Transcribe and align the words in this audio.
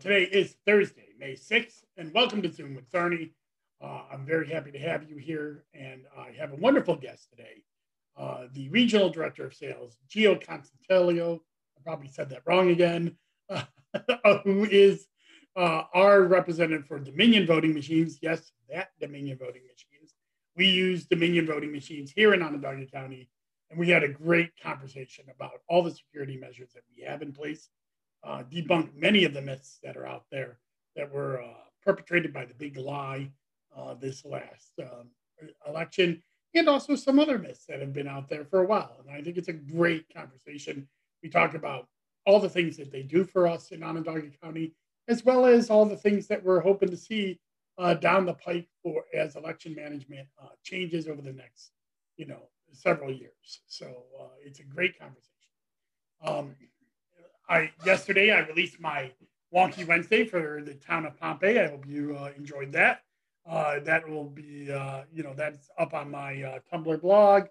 today 0.00 0.22
is 0.22 0.56
Thursday, 0.66 1.08
May 1.18 1.34
6th, 1.34 1.82
and 1.98 2.10
welcome 2.14 2.40
to 2.40 2.50
Zoom 2.50 2.74
with 2.74 2.90
Czarny. 2.90 3.32
Uh, 3.82 4.04
I'm 4.10 4.24
very 4.24 4.48
happy 4.48 4.70
to 4.70 4.78
have 4.78 5.06
you 5.06 5.18
here, 5.18 5.64
and 5.74 6.04
I 6.16 6.30
have 6.38 6.52
a 6.52 6.56
wonderful 6.56 6.96
guest 6.96 7.28
today, 7.28 7.62
uh, 8.16 8.46
the 8.54 8.70
Regional 8.70 9.10
Director 9.10 9.44
of 9.44 9.52
Sales, 9.52 9.98
Gio 10.08 10.42
Constantelio. 10.42 11.40
I 11.76 11.82
probably 11.84 12.08
said 12.08 12.30
that 12.30 12.40
wrong 12.46 12.70
again, 12.70 13.18
uh, 13.50 13.64
who 14.42 14.64
is 14.64 15.06
uh, 15.54 15.82
our 15.92 16.22
representative 16.22 16.86
for 16.86 16.98
Dominion 16.98 17.46
voting 17.46 17.74
machines. 17.74 18.20
Yes, 18.22 18.52
that 18.70 18.92
Dominion 19.00 19.36
voting 19.36 19.62
machines. 19.66 20.14
We 20.56 20.66
use 20.66 21.04
Dominion 21.04 21.46
voting 21.46 21.72
machines 21.72 22.10
here 22.10 22.32
in 22.32 22.42
Onondaga 22.42 22.86
County, 22.86 23.28
and 23.68 23.78
we 23.78 23.90
had 23.90 24.02
a 24.02 24.08
great 24.08 24.52
conversation 24.62 25.26
about 25.34 25.60
all 25.68 25.82
the 25.82 25.90
security 25.90 26.38
measures 26.38 26.70
that 26.72 26.84
we 26.96 27.04
have 27.04 27.20
in 27.20 27.32
place 27.32 27.68
uh, 28.24 28.42
debunk 28.50 28.94
many 28.94 29.24
of 29.24 29.34
the 29.34 29.40
myths 29.40 29.78
that 29.82 29.96
are 29.96 30.06
out 30.06 30.24
there 30.30 30.58
that 30.96 31.12
were 31.12 31.42
uh, 31.42 31.46
perpetrated 31.84 32.32
by 32.32 32.44
the 32.44 32.54
big 32.54 32.76
lie 32.76 33.30
uh, 33.76 33.94
this 33.94 34.24
last 34.24 34.72
um, 34.80 35.08
election, 35.66 36.22
and 36.54 36.68
also 36.68 36.94
some 36.94 37.18
other 37.18 37.38
myths 37.38 37.64
that 37.66 37.80
have 37.80 37.92
been 37.92 38.08
out 38.08 38.28
there 38.28 38.44
for 38.44 38.60
a 38.60 38.66
while. 38.66 38.96
And 39.00 39.14
I 39.14 39.22
think 39.22 39.36
it's 39.36 39.48
a 39.48 39.52
great 39.52 40.06
conversation. 40.14 40.88
We 41.22 41.28
talk 41.28 41.54
about 41.54 41.86
all 42.26 42.40
the 42.40 42.48
things 42.48 42.76
that 42.76 42.92
they 42.92 43.02
do 43.02 43.24
for 43.24 43.46
us 43.46 43.70
in 43.70 43.82
Onondaga 43.82 44.28
County, 44.42 44.74
as 45.08 45.24
well 45.24 45.46
as 45.46 45.70
all 45.70 45.86
the 45.86 45.96
things 45.96 46.26
that 46.26 46.42
we're 46.42 46.60
hoping 46.60 46.90
to 46.90 46.96
see 46.96 47.38
uh, 47.78 47.94
down 47.94 48.26
the 48.26 48.34
pike 48.34 48.68
for 48.82 49.04
as 49.14 49.36
election 49.36 49.74
management 49.74 50.28
uh, 50.42 50.48
changes 50.62 51.08
over 51.08 51.22
the 51.22 51.32
next, 51.32 51.70
you 52.16 52.26
know, 52.26 52.48
several 52.72 53.10
years. 53.10 53.60
So 53.66 53.86
uh, 54.20 54.28
it's 54.44 54.60
a 54.60 54.64
great 54.64 54.98
conversation. 54.98 55.30
Um, 56.24 56.54
I 57.50 57.72
yesterday 57.84 58.30
I 58.30 58.46
released 58.46 58.78
my 58.80 59.10
Wonky 59.52 59.84
Wednesday 59.84 60.24
for 60.24 60.62
the 60.64 60.74
town 60.74 61.04
of 61.04 61.18
Pompey. 61.18 61.58
I 61.58 61.66
hope 61.66 61.84
you 61.84 62.16
uh, 62.16 62.30
enjoyed 62.36 62.70
that. 62.72 63.00
Uh, 63.44 63.80
that 63.80 64.08
will 64.08 64.30
be, 64.30 64.70
uh, 64.70 65.02
you 65.12 65.24
know, 65.24 65.34
that's 65.36 65.68
up 65.76 65.92
on 65.92 66.12
my 66.12 66.40
uh, 66.44 66.58
Tumblr 66.72 67.00
blog. 67.00 67.46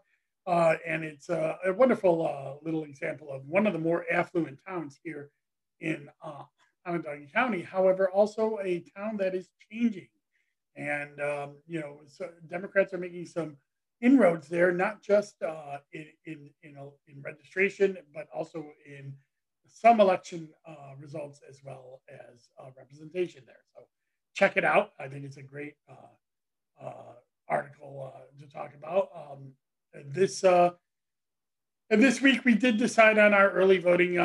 Uh, 0.47 0.75
and 0.87 1.03
it's 1.03 1.27
a 1.27 1.57
wonderful 1.77 2.25
uh, 2.25 2.53
little 2.63 2.85
example 2.85 3.29
of 3.29 3.45
one 3.45 3.67
of 3.67 3.73
the 3.73 3.79
more 3.79 4.05
affluent 4.09 4.57
towns 4.65 4.97
here 5.03 5.31
in 5.81 6.09
Onondaga 6.87 7.25
County. 7.33 7.61
However, 7.61 8.09
also 8.09 8.57
a 8.63 8.81
town 8.95 9.17
that 9.17 9.35
is 9.35 9.49
changing. 9.69 10.07
And, 10.77 11.19
um, 11.19 11.57
you 11.67 11.81
know, 11.81 11.99
so 12.07 12.29
Democrats 12.47 12.93
are 12.93 12.97
making 12.97 13.25
some 13.25 13.57
inroads 13.99 14.47
there, 14.47 14.71
not 14.71 15.01
just 15.03 15.35
in, 15.91 16.05
in, 16.25 16.49
in, 16.63 16.77
in 17.09 17.21
registration, 17.21 17.97
but 18.13 18.27
also 18.33 18.65
in 18.85 19.13
some 19.71 19.99
election 19.99 20.49
uh, 20.67 20.93
results 20.99 21.41
as 21.47 21.61
well 21.63 22.01
as 22.09 22.49
uh, 22.59 22.69
representation 22.77 23.43
there. 23.45 23.63
So 23.75 23.81
check 24.33 24.57
it 24.57 24.65
out. 24.65 24.91
I 24.99 25.07
think 25.07 25.25
it's 25.25 25.37
a 25.37 25.43
great 25.43 25.75
uh, 25.89 26.85
uh 26.85 27.13
article 27.47 28.13
uh, 28.15 28.41
to 28.41 28.51
talk 28.51 28.73
about. 28.77 29.09
Um, 29.15 29.53
this 30.13 30.43
and 30.43 32.03
this 32.03 32.21
week 32.21 32.45
we 32.45 32.53
did 32.53 32.77
decide 32.77 33.17
on 33.17 33.33
our 33.33 33.49
early 33.49 33.79
voting 33.79 34.17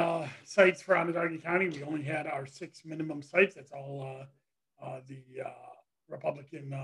sites 0.45 0.83
for 0.83 0.97
Onondaga 0.97 1.39
County. 1.39 1.71
We 1.71 1.83
only 1.83 2.03
had 2.03 2.27
our 2.27 2.45
six 2.45 2.83
minimum 2.85 3.23
sites. 3.23 3.55
That's 3.55 3.73
all 3.73 4.27
the 5.09 5.23
Republican 6.11 6.75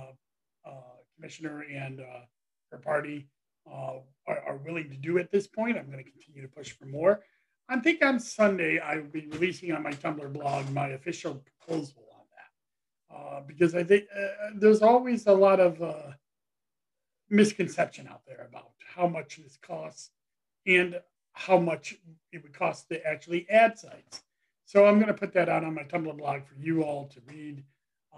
commissioner 1.15 1.63
and 1.71 2.01
her 2.73 2.79
party 2.79 3.29
are, 3.67 4.03
are 4.27 4.57
willing 4.65 4.89
to 4.89 4.97
do 4.97 5.19
at 5.19 5.31
this 5.31 5.47
point. 5.47 5.77
I'm 5.77 5.91
going 5.91 6.03
to 6.03 6.11
continue 6.11 6.41
to 6.41 6.49
push 6.49 6.73
for 6.73 6.87
more. 6.87 7.21
I 7.71 7.79
think 7.79 8.05
on 8.05 8.19
Sunday 8.19 8.81
I 8.81 8.97
will 8.97 9.05
be 9.05 9.29
releasing 9.31 9.71
on 9.71 9.85
my 9.85 9.93
Tumblr 9.93 10.33
blog 10.33 10.69
my 10.71 10.89
official 10.89 11.37
proposal 11.37 12.03
on 12.13 12.25
that 12.35 13.17
uh, 13.17 13.41
because 13.47 13.77
I 13.77 13.85
think 13.85 14.07
uh, 14.15 14.51
there's 14.57 14.83
always 14.83 15.29
a 15.29 15.33
lot 15.33 15.61
of 15.61 15.81
uh, 15.81 16.11
misconception 17.31 18.09
out 18.09 18.23
there 18.27 18.49
about 18.51 18.73
how 18.85 19.07
much 19.07 19.37
this 19.41 19.57
costs 19.63 20.11
and 20.67 21.01
how 21.35 21.59
much 21.59 21.95
it 22.33 22.43
would 22.43 22.53
cost 22.53 22.89
to 22.89 23.07
actually 23.07 23.49
add 23.49 23.79
sites. 23.79 24.23
So 24.65 24.87
I'm 24.87 24.97
going 24.97 25.07
to 25.07 25.15
put 25.15 25.33
that 25.35 25.49
out 25.49 25.63
on 25.63 25.75
my 25.75 25.85
Tumblr 25.85 26.19
blog 26.19 26.45
for 26.47 26.57
you 26.59 26.83
all 26.83 27.07
to 27.07 27.21
read 27.29 27.63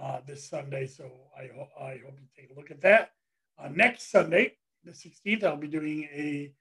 uh, 0.01 0.21
this 0.27 0.49
Sunday. 0.49 0.87
So 0.87 1.11
I, 1.39 1.51
ho- 1.55 1.69
I 1.79 2.01
hope 2.03 2.19
you 2.19 2.27
take 2.35 2.51
a 2.51 2.59
look 2.59 2.71
at 2.71 2.81
that. 2.81 3.13
Uh, 3.59 3.69
next 3.69 4.11
Sunday, 4.11 4.55
the 4.83 4.93
16th, 4.93 5.45
I'll 5.45 5.57
be 5.57 5.69
doing 5.69 6.05
a 6.05 6.53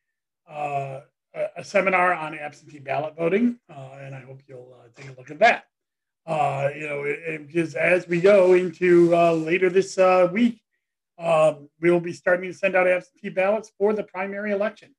uh, 0.50 1.02
a, 1.34 1.64
seminar 1.64 2.14
on 2.14 2.38
absentee 2.38 2.80
ballot 2.80 3.16
voting, 3.16 3.60
uh, 3.70 3.98
and 4.02 4.16
I 4.16 4.22
hope 4.22 4.42
you'll 4.48 4.76
uh, 4.78 4.88
take 4.96 5.10
a 5.12 5.20
look 5.20 5.32
at 5.32 5.40
that. 5.40 5.66
Uh, 6.26 6.70
you 6.76 6.88
know, 6.88 7.40
because 7.46 7.76
as 7.76 8.08
we 8.08 8.22
go 8.22 8.54
into 8.54 9.16
uh, 9.16 9.34
later 9.34 9.70
this 9.70 9.98
uh, 9.98 10.30
week, 10.32 10.62
um, 11.18 11.70
we 11.80 11.90
will 11.90 12.00
be 12.00 12.14
starting 12.14 12.52
to 12.52 12.58
send 12.58 12.76
out 12.76 12.88
absentee 12.88 13.30
ballots 13.30 13.72
for 13.78 13.94
the 13.94 14.04
primary 14.04 14.52
election. 14.52 14.94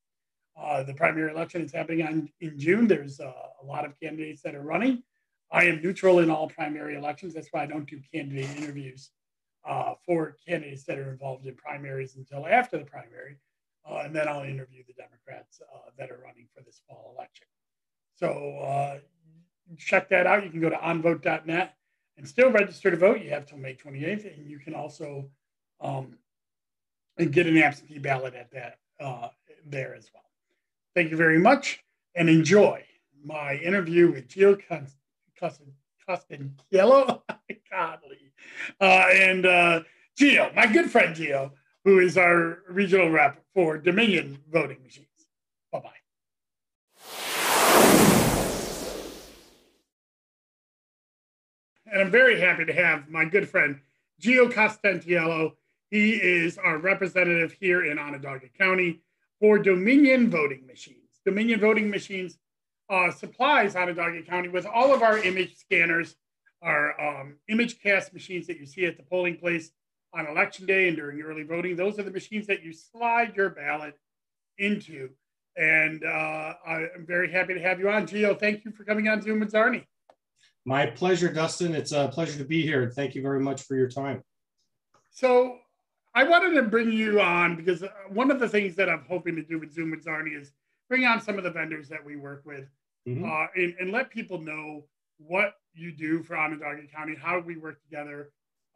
Uh, 0.61 0.83
the 0.83 0.95
primary 0.95 1.31
election 1.31 1.63
is 1.63 1.73
happening 1.73 2.07
on, 2.07 2.29
in 2.41 2.59
June. 2.59 2.87
There's 2.87 3.21
a 3.21 3.35
lot 3.65 3.85
of 3.85 3.99
candidates 4.01 4.43
that 4.43 4.55
are 4.55 4.63
running. 4.63 5.03
I 5.51 5.65
am 5.65 5.83
neutral 5.83 6.19
in 6.21 6.31
all 6.31 6.49
primary 6.49 6.97
elections. 6.97 7.35
That's 7.35 7.49
why 7.51 7.63
I 7.63 7.67
don't 7.67 7.89
do 7.89 8.01
candidate 8.13 8.49
interviews 8.57 9.11
for 10.05 10.37
candidates 10.47 10.85
that 10.85 10.99
are 10.99 11.13
involved 11.13 11.47
in 11.47 11.55
primaries 11.55 12.17
until 12.17 12.47
after 12.47 12.79
the 12.79 12.85
primary 12.85 13.37
uh, 13.89 14.03
and 14.05 14.15
then 14.15 14.29
I'll 14.29 14.45
interview 14.45 14.83
the 14.87 14.95
Democrats 14.95 15.61
uh, 15.61 15.91
that 15.99 16.11
are 16.11 16.21
running 16.25 16.47
for 16.55 16.63
this 16.63 16.81
fall 16.89 17.15
election. 17.17 17.47
So 18.15 18.59
uh, 18.59 18.99
check 19.79 20.09
that 20.11 20.27
out. 20.27 20.45
You 20.45 20.51
can 20.51 20.61
go 20.61 20.71
to 20.71 20.77
onvote.net 20.77 21.75
and 22.17 22.29
still 22.29 22.51
register 22.51 22.91
to 22.91 22.97
vote. 22.97 23.21
You 23.23 23.31
have 23.31 23.47
till 23.47 23.59
May 23.59 23.75
28th, 23.75 24.37
and 24.37 24.49
you 24.49 24.59
can 24.59 24.75
also 24.75 25.31
um, 25.81 26.19
get 27.19 27.47
an 27.47 27.59
absentee 27.59 27.99
ballot 27.99 28.35
at 28.35 28.51
that 28.53 28.79
uh, 29.01 29.29
there 29.67 29.95
as 29.95 30.09
well. 30.15 30.23
Thank 30.95 31.11
you 31.11 31.17
very 31.17 31.39
much, 31.39 31.83
and 32.15 32.29
enjoy 32.29 32.85
my 33.25 33.55
interview 33.57 34.13
with 34.13 34.29
Gio 34.29 34.61
Costantiello, 35.41 37.23
Godly, 37.71 38.33
and 38.81 39.47
uh, 39.47 39.81
Gio, 40.19 40.55
my 40.55 40.67
good 40.67 40.91
friend 40.91 41.17
Gio 41.17 41.53
who 41.85 41.99
is 41.99 42.17
our 42.17 42.59
regional 42.69 43.11
rep 43.11 43.43
for 43.55 43.79
Dominion 43.79 44.39
voting 44.51 44.83
machines. 44.83 45.09
Bye 45.71 45.81
bye. 45.81 45.91
And 51.93 52.01
I'm 52.01 52.11
very 52.11 52.41
happy 52.41 52.65
to 52.65 52.73
have 52.73 53.09
my 53.09 53.25
good 53.25 53.49
friend 53.49 53.81
Gio 54.21 54.51
Costantiello. 54.51 55.53
He 55.91 56.13
is 56.13 56.57
our 56.57 56.79
representative 56.79 57.53
here 57.53 57.85
in 57.85 57.99
Onondaga 57.99 58.49
County 58.59 59.03
for 59.41 59.59
Dominion 59.59 60.31
voting 60.31 60.67
machines. 60.67 61.21
Dominion 61.27 61.61
voting 61.61 61.91
machines 61.91 62.39
uh, 62.89 63.11
supplies 63.11 63.77
Onondaga 63.77 64.23
County 64.23 64.49
with 64.49 64.65
all 64.65 64.95
of 64.95 65.03
our 65.03 65.19
image 65.19 65.57
scanners, 65.57 66.17
our 66.63 66.99
um, 67.01 67.37
ImageCast 67.51 68.13
machines 68.13 68.47
that 68.47 68.59
you 68.59 68.67
see 68.67 68.87
at 68.87 68.97
the 68.97 69.03
polling 69.03 69.37
place, 69.37 69.71
on 70.15 70.27
election 70.27 70.67
day 70.67 70.89
and 70.89 70.97
during 70.97 71.21
early 71.23 71.43
voting. 71.43 71.77
Those 71.77 71.99
are 71.99 72.03
the 72.03 72.11
machines 72.11 72.47
that 72.47 72.63
you 72.63 72.73
slide 72.73 73.35
your 73.37 73.51
ballot 73.51 73.99
into. 74.59 75.11
And 75.57 76.05
uh, 76.05 76.55
I'm 76.67 77.05
very 77.07 77.31
happy 77.31 77.55
to 77.55 77.61
have 77.61 77.79
you 77.79 77.91
on. 77.91 78.07
Gio, 78.07 78.39
thank 78.39 78.65
you 78.65 78.73
for 78.73 78.85
coming 78.85 79.09
on 79.09 79.21
Zoom 79.21 79.41
with 79.41 79.53
Czarny. 79.53 79.85
My 80.65 80.87
pleasure, 80.87 81.33
Dustin. 81.33 81.75
It's 81.75 81.93
a 81.93 82.09
pleasure 82.09 82.39
to 82.39 82.45
be 82.45 82.63
here. 82.63 82.91
Thank 82.91 83.15
you 83.15 83.23
very 83.23 83.41
much 83.41 83.63
for 83.63 83.75
your 83.75 83.89
time. 83.89 84.23
So 85.11 85.59
I 86.15 86.25
wanted 86.25 86.55
to 86.55 86.63
bring 86.63 86.93
you 86.93 87.21
on 87.21 87.57
because 87.57 87.83
uh, 87.83 87.89
one 88.09 88.31
of 88.31 88.39
the 88.39 88.49
things 88.49 88.77
that 88.77 88.89
I'm 88.89 89.05
hoping 89.09 89.35
to 89.37 89.43
do 89.43 89.59
with 89.59 89.73
Zoom 89.73 89.91
with 89.91 90.05
Czarny 90.05 90.39
is 90.39 90.53
bring 90.89 91.05
on 91.05 91.21
some 91.21 91.39
of 91.39 91.45
the 91.45 91.51
vendors 91.51 91.89
that 91.89 92.05
we 92.05 92.17
work 92.17 92.43
with 92.45 92.69
mm-hmm. 93.09 93.25
uh, 93.25 93.47
and, 93.57 93.75
and, 93.81 93.93
let 93.93 94.11
people 94.11 94.39
know 94.39 94.85
what 95.19 95.55
you 95.75 95.91
do 95.91 96.23
for 96.23 96.37
Onondaga 96.37 96.83
County, 96.95 97.15
how 97.15 97.39
we 97.41 97.57
work 97.57 97.83
together, 97.83 98.31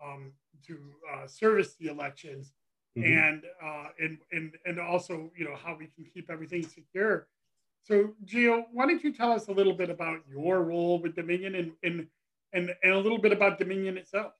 um, 0.04 0.32
to 0.66 0.78
uh, 1.12 1.26
service 1.26 1.74
the 1.78 1.88
elections 1.88 2.52
mm-hmm. 2.96 3.12
and, 3.12 3.42
uh, 3.62 3.88
and 4.00 4.18
and 4.32 4.52
and 4.64 4.80
also 4.80 5.30
you 5.36 5.44
know 5.44 5.56
how 5.62 5.76
we 5.78 5.86
can 5.86 6.04
keep 6.12 6.30
everything 6.30 6.62
secure. 6.62 7.28
So 7.82 8.14
Gio, 8.24 8.64
why 8.72 8.86
don't 8.86 9.02
you 9.04 9.12
tell 9.12 9.30
us 9.30 9.48
a 9.48 9.52
little 9.52 9.74
bit 9.74 9.90
about 9.90 10.18
your 10.28 10.62
role 10.62 11.00
with 11.00 11.14
Dominion 11.14 11.54
and 11.54 11.72
and 11.82 12.06
and, 12.52 12.74
and 12.82 12.92
a 12.92 12.98
little 12.98 13.18
bit 13.18 13.32
about 13.32 13.58
Dominion 13.58 13.96
itself? 13.96 14.32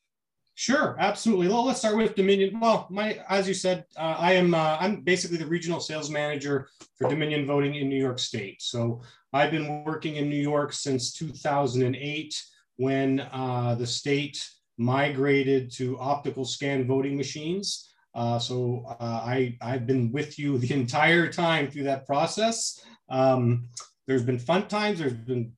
Sure, 0.58 0.96
absolutely. 0.98 1.48
Well, 1.48 1.66
let's 1.66 1.80
start 1.80 1.98
with 1.98 2.14
Dominion. 2.14 2.58
Well, 2.58 2.86
my 2.88 3.20
as 3.28 3.46
you 3.46 3.52
said, 3.52 3.84
uh, 3.96 4.16
I 4.18 4.32
am 4.32 4.54
uh, 4.54 4.78
I'm 4.80 5.02
basically 5.02 5.36
the 5.36 5.46
regional 5.46 5.80
sales 5.80 6.10
manager 6.10 6.68
for 6.96 7.10
Dominion 7.10 7.46
Voting 7.46 7.74
in 7.74 7.90
New 7.90 8.00
York 8.00 8.18
State. 8.18 8.62
So 8.62 9.02
I've 9.34 9.50
been 9.50 9.84
working 9.84 10.16
in 10.16 10.30
New 10.30 10.40
York 10.40 10.72
since 10.72 11.12
2008 11.12 12.42
when 12.76 13.20
uh, 13.20 13.74
the 13.74 13.86
state 13.86 14.48
migrated 14.78 15.72
to 15.72 15.98
optical 15.98 16.44
scan 16.44 16.86
voting 16.86 17.16
machines. 17.16 17.92
Uh, 18.14 18.38
so 18.38 18.84
uh, 19.00 19.22
I, 19.24 19.56
I've 19.60 19.86
been 19.86 20.10
with 20.12 20.38
you 20.38 20.58
the 20.58 20.72
entire 20.80 21.30
time 21.30 21.70
through 21.70 21.84
that 21.84 22.06
process. 22.06 22.80
Um, 23.08 23.68
there's 24.06 24.22
been 24.22 24.38
fun 24.38 24.68
times, 24.68 24.98
there's 24.98 25.12
been 25.12 25.52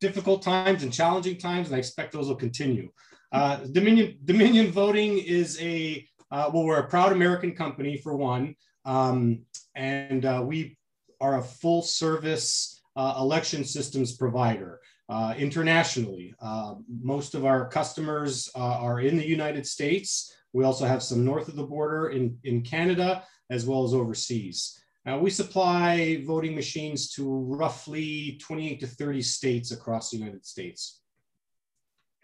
difficult 0.00 0.42
times 0.42 0.82
and 0.82 0.92
challenging 0.92 1.38
times, 1.38 1.68
and 1.68 1.76
I 1.76 1.78
expect 1.78 2.12
those 2.12 2.28
will 2.28 2.36
continue. 2.36 2.90
Uh, 3.32 3.56
Dominion 3.72 4.18
Dominion 4.24 4.70
Voting 4.70 5.18
is 5.18 5.60
a 5.60 6.06
uh, 6.30 6.50
well, 6.52 6.64
we're 6.64 6.78
a 6.78 6.88
proud 6.88 7.12
American 7.12 7.54
company 7.54 7.96
for 7.96 8.16
one, 8.16 8.54
um, 8.84 9.40
and 9.74 10.24
uh, 10.24 10.42
we 10.44 10.76
are 11.20 11.38
a 11.38 11.42
full 11.42 11.82
service 11.82 12.80
uh, 12.96 13.14
election 13.18 13.64
systems 13.64 14.16
provider 14.16 14.80
uh, 15.08 15.34
internationally. 15.36 16.34
Uh, 16.40 16.74
most 17.02 17.34
of 17.34 17.44
our 17.44 17.68
customers 17.68 18.50
are 18.54 19.00
in 19.00 19.16
the 19.16 19.26
United 19.26 19.66
States. 19.66 20.34
We 20.52 20.64
also 20.64 20.86
have 20.86 21.02
some 21.02 21.24
north 21.24 21.48
of 21.48 21.56
the 21.56 21.62
border 21.62 22.10
in, 22.10 22.38
in 22.44 22.62
Canada 22.62 23.24
as 23.50 23.66
well 23.66 23.84
as 23.84 23.94
overseas. 23.94 24.78
Uh, 25.06 25.16
we 25.16 25.30
supply 25.30 26.22
voting 26.26 26.54
machines 26.54 27.10
to 27.10 27.26
roughly 27.26 28.38
28 28.42 28.80
to 28.80 28.86
30 28.86 29.22
states 29.22 29.70
across 29.72 30.10
the 30.10 30.18
United 30.18 30.44
States. 30.44 31.00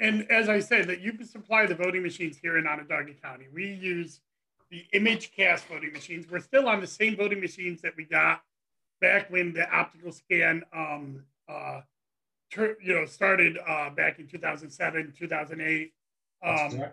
And 0.01 0.31
as 0.31 0.49
I 0.49 0.59
said, 0.59 0.89
that 0.89 1.01
you 1.01 1.13
can 1.13 1.27
supply 1.27 1.67
the 1.67 1.75
voting 1.75 2.03
machines 2.03 2.37
here 2.37 2.59
in 2.59 2.67
Onondaga 2.67 3.15
County. 3.15 3.47
We 3.53 3.73
use 3.73 4.21
the 4.71 4.85
ImageCast 4.93 5.61
voting 5.67 5.93
machines. 5.93 6.27
We're 6.31 6.41
still 6.41 6.69
on 6.69 6.81
the 6.81 6.87
same 6.87 7.17
voting 7.17 7.41
machines 7.41 7.81
that 7.83 7.93
we 7.97 8.05
got 8.05 8.43
back 9.01 9.31
when 9.31 9.53
the 9.53 9.71
optical 9.71 10.13
scan, 10.13 10.63
um, 10.77 11.23
uh, 11.49 11.81
you 12.57 12.95
know, 12.95 13.05
started 13.07 13.59
uh, 13.67 13.91
back 13.91 14.19
in 14.19 14.27
2007, 14.27 15.15
2008. 15.19 15.93
Um, 16.45 16.85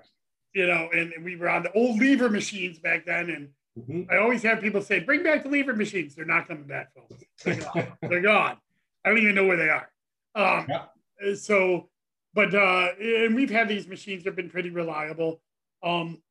you 0.54 0.68
know, 0.68 0.90
and, 0.94 1.14
and 1.14 1.24
we 1.24 1.36
were 1.36 1.50
on 1.50 1.64
the 1.64 1.72
old 1.74 2.00
lever 2.00 2.30
machines 2.30 2.80
back 2.80 3.06
then, 3.06 3.30
and 3.30 3.50
Mm-hmm. 3.80 4.12
I 4.12 4.18
always 4.18 4.44
have 4.44 4.60
people 4.60 4.82
say, 4.82 5.00
bring 5.00 5.24
back 5.24 5.44
the 5.44 5.50
lever 5.50 5.74
machines. 5.74 6.16
They're 6.16 6.26
not 6.26 6.48
coming 6.48 6.66
back, 6.66 6.94
folks. 6.94 7.24
They're 7.44 7.56
gone. 7.56 7.88
They're 8.02 8.22
gone. 8.22 8.58
I 9.06 9.10
don't 9.10 9.20
even 9.20 9.36
know 9.36 9.46
where 9.46 9.58
they 9.58 9.70
are. 9.70 9.90
Um, 10.36 10.68
yeah. 10.70 11.36
So, 11.36 11.90
but, 12.34 12.54
uh, 12.54 12.90
and 13.00 13.36
we've 13.36 13.50
had 13.50 13.68
these 13.68 13.88
machines, 13.88 14.24
they've 14.24 14.36
been 14.36 14.50
pretty 14.50 14.70
reliable. 14.70 15.42
Um, 15.84 16.22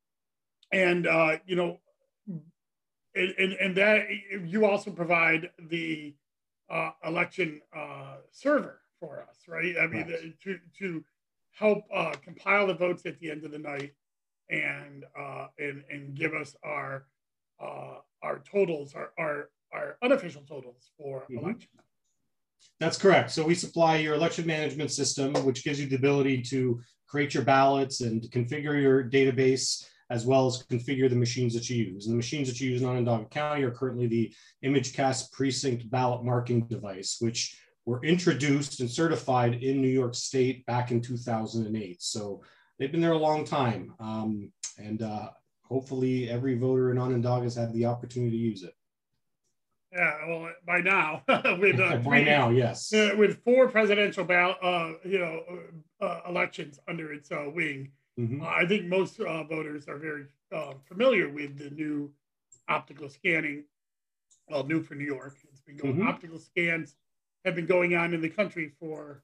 and, 0.73 1.07
uh, 1.07 1.39
you 1.47 1.57
know, 1.57 1.79
and, 3.15 3.35
and, 3.39 3.53
and 3.55 3.77
that 3.77 4.07
you 4.45 4.67
also 4.67 4.91
provide 4.91 5.51
the 5.59 6.15
uh, 6.69 6.91
election 7.05 7.61
uh, 7.77 8.17
server 8.31 8.80
for 9.01 9.25
us, 9.29 9.39
right? 9.49 9.75
I 9.81 9.87
mean, 9.87 10.09
right. 10.09 10.41
to, 10.45 10.59
to 10.79 11.05
help 11.53 11.85
uh, 11.93 12.13
compile 12.23 12.69
the 12.69 12.75
votes 12.75 13.07
at 13.07 13.19
the 13.19 13.31
end 13.31 13.45
of 13.45 13.51
the 13.51 13.59
night 13.59 13.95
and, 14.51 15.05
uh, 15.19 15.47
and, 15.59 15.83
and 15.91 16.15
give 16.15 16.35
us 16.35 16.55
our 16.63 17.07
uh, 17.61 17.97
our 18.23 18.39
totals, 18.51 18.95
our, 18.95 19.13
our, 19.19 19.51
our 19.73 19.97
unofficial 20.03 20.43
totals 20.43 20.91
for 20.97 21.21
mm-hmm. 21.23 21.39
election. 21.39 21.71
That's 22.79 22.99
correct. 22.99 23.31
So 23.31 23.45
we 23.45 23.55
supply 23.55 23.97
your 23.97 24.15
election 24.15 24.47
management 24.47 24.91
system, 24.91 25.35
which 25.45 25.65
gives 25.65 25.81
you 25.81 25.87
the 25.87 25.97
ability 25.97 26.43
to 26.43 26.81
create 27.07 27.35
your 27.35 27.43
ballots 27.43 28.01
and 28.01 28.23
configure 28.31 28.81
your 28.81 29.05
database, 29.05 29.85
as 30.11 30.27
well 30.27 30.47
as 30.47 30.65
configure 30.71 31.09
the 31.09 31.17
machines 31.17 31.55
that 31.55 31.69
you 31.69 31.85
use. 31.85 32.07
And 32.07 32.15
the 32.15 32.17
machines 32.17 32.49
that 32.49 32.61
you 32.61 32.71
use 32.71 32.83
in 32.83 32.89
Onondaga 32.89 33.27
County 33.27 33.63
are 33.63 33.71
currently 33.71 34.07
the 34.07 34.33
ImageCast 34.65 35.33
precinct 35.33 35.91
ballot 35.91 36.25
marking 36.25 36.67
device, 36.67 37.17
which 37.21 37.59
were 37.87 38.05
introduced 38.05 38.81
and 38.81 38.91
certified 38.91 39.63
in 39.63 39.81
New 39.81 39.89
York 39.89 40.15
State 40.15 40.65
back 40.67 40.91
in 40.91 41.01
2008. 41.01 42.03
So 42.03 42.43
they've 42.79 42.93
been 42.93 43.01
there 43.01 43.13
a 43.13 43.19
long 43.19 43.45
time. 43.45 43.95
Um, 43.99 44.53
and 44.79 45.03
uh, 45.03 45.31
hopefully 45.63 46.29
every 46.29 46.57
voter 46.57 46.91
in 46.91 46.99
Onondaga 46.99 47.45
has 47.45 47.55
had 47.55 47.73
the 47.73 47.87
opportunity 47.87 48.33
to 48.33 48.37
use 48.37 48.63
it. 48.63 48.75
Yeah, 49.93 50.15
well, 50.29 50.53
by 50.65 50.81
now, 50.81 51.23
with 51.59 51.81
uh, 51.81 51.97
by 52.05 52.23
now, 52.23 52.51
yes, 52.51 52.93
uh, 52.93 53.11
with 53.17 53.43
four 53.43 53.69
presidential 53.69 54.25
ballot, 54.25 54.57
uh, 54.63 54.93
you 55.05 55.19
know, 55.19 55.43
uh, 56.01 56.05
uh, 56.05 56.21
elections 56.29 56.79
under 56.87 57.13
its 57.13 57.33
uh, 57.33 57.47
wing, 57.53 57.91
mm-hmm. 58.19 58.41
I 58.41 58.67
think 58.67 58.87
most 58.87 59.19
voters 59.19 59.89
are 59.89 59.99
very 59.99 60.27
familiar 60.87 61.29
with 61.29 61.59
the 61.59 61.71
new 61.71 62.13
optical 62.69 63.09
scanning. 63.09 63.65
Well, 64.49 64.65
new 64.65 64.81
for 64.83 64.95
New 64.95 65.05
York, 65.05 65.37
it's 65.51 65.61
been 65.61 65.77
going. 65.77 65.95
Mm-hmm. 65.95 66.09
Optical 66.09 66.39
scans 66.39 66.95
have 67.45 67.55
been 67.55 67.67
going 67.67 67.95
on 67.95 68.15
in 68.15 68.21
the 68.21 68.29
country 68.29 68.73
for 68.79 69.23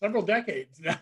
several 0.00 0.22
decades 0.22 0.80
now 0.84 0.98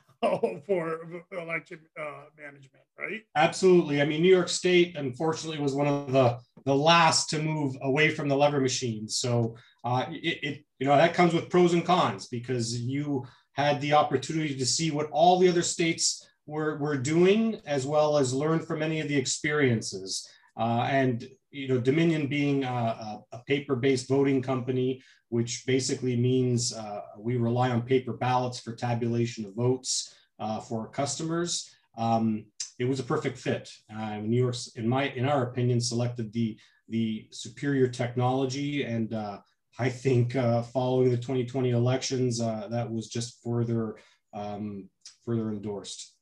for 0.66 1.00
election 1.32 1.80
uh, 2.00 2.24
management, 2.38 2.84
right? 2.98 3.22
Absolutely. 3.36 4.00
I 4.00 4.04
mean, 4.04 4.22
New 4.22 4.34
York 4.34 4.48
State, 4.48 4.96
unfortunately, 4.96 5.60
was 5.60 5.74
one 5.74 5.86
of 5.86 6.12
the 6.12 6.38
the 6.64 6.74
last 6.74 7.28
to 7.30 7.42
move 7.42 7.76
away 7.82 8.08
from 8.08 8.28
the 8.28 8.36
lever 8.36 8.60
machines. 8.60 9.16
So 9.16 9.56
uh, 9.84 10.06
it, 10.08 10.38
it, 10.42 10.64
you 10.78 10.86
know, 10.86 10.96
that 10.96 11.12
comes 11.12 11.34
with 11.34 11.50
pros 11.50 11.74
and 11.74 11.84
cons 11.84 12.26
because 12.28 12.80
you 12.80 13.26
had 13.52 13.82
the 13.82 13.92
opportunity 13.92 14.56
to 14.56 14.64
see 14.64 14.90
what 14.90 15.10
all 15.10 15.38
the 15.38 15.48
other 15.48 15.60
states 15.60 16.26
were, 16.46 16.78
were 16.78 16.96
doing, 16.96 17.60
as 17.66 17.84
well 17.84 18.16
as 18.16 18.32
learn 18.32 18.60
from 18.60 18.82
any 18.82 19.00
of 19.00 19.08
the 19.08 19.16
experiences. 19.16 20.26
Uh, 20.58 20.86
and 20.88 21.28
you 21.54 21.68
know, 21.68 21.78
Dominion 21.78 22.26
being 22.26 22.64
a, 22.64 23.20
a 23.30 23.38
paper-based 23.46 24.08
voting 24.08 24.42
company, 24.42 25.00
which 25.28 25.64
basically 25.66 26.16
means 26.16 26.74
uh, 26.74 27.00
we 27.16 27.36
rely 27.36 27.70
on 27.70 27.82
paper 27.82 28.12
ballots 28.12 28.58
for 28.58 28.74
tabulation 28.74 29.44
of 29.46 29.54
votes 29.54 30.12
uh, 30.40 30.58
for 30.58 30.80
our 30.80 30.88
customers. 30.88 31.70
Um, 31.96 32.46
it 32.80 32.86
was 32.86 32.98
a 32.98 33.04
perfect 33.04 33.38
fit. 33.38 33.70
Uh, 33.88 34.16
New 34.16 34.36
York's, 34.36 34.72
in 34.74 34.88
my, 34.88 35.04
in 35.10 35.26
our 35.26 35.44
opinion, 35.44 35.80
selected 35.80 36.32
the 36.32 36.58
the 36.88 37.26
superior 37.30 37.88
technology, 37.88 38.82
and 38.82 39.14
uh, 39.14 39.38
I 39.78 39.88
think 39.88 40.36
uh, 40.36 40.60
following 40.60 41.10
the 41.10 41.16
2020 41.16 41.70
elections, 41.70 42.42
uh, 42.42 42.68
that 42.70 42.90
was 42.90 43.08
just 43.08 43.42
further 43.42 43.96
um, 44.34 44.90
further 45.24 45.50
endorsed. 45.50 46.14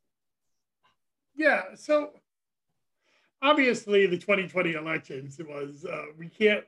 Yeah. 1.34 1.62
So 1.74 2.10
obviously 3.42 4.06
the 4.06 4.16
2020 4.16 4.72
elections 4.74 5.40
was 5.46 5.84
uh, 5.84 6.04
we 6.16 6.28
can't 6.28 6.64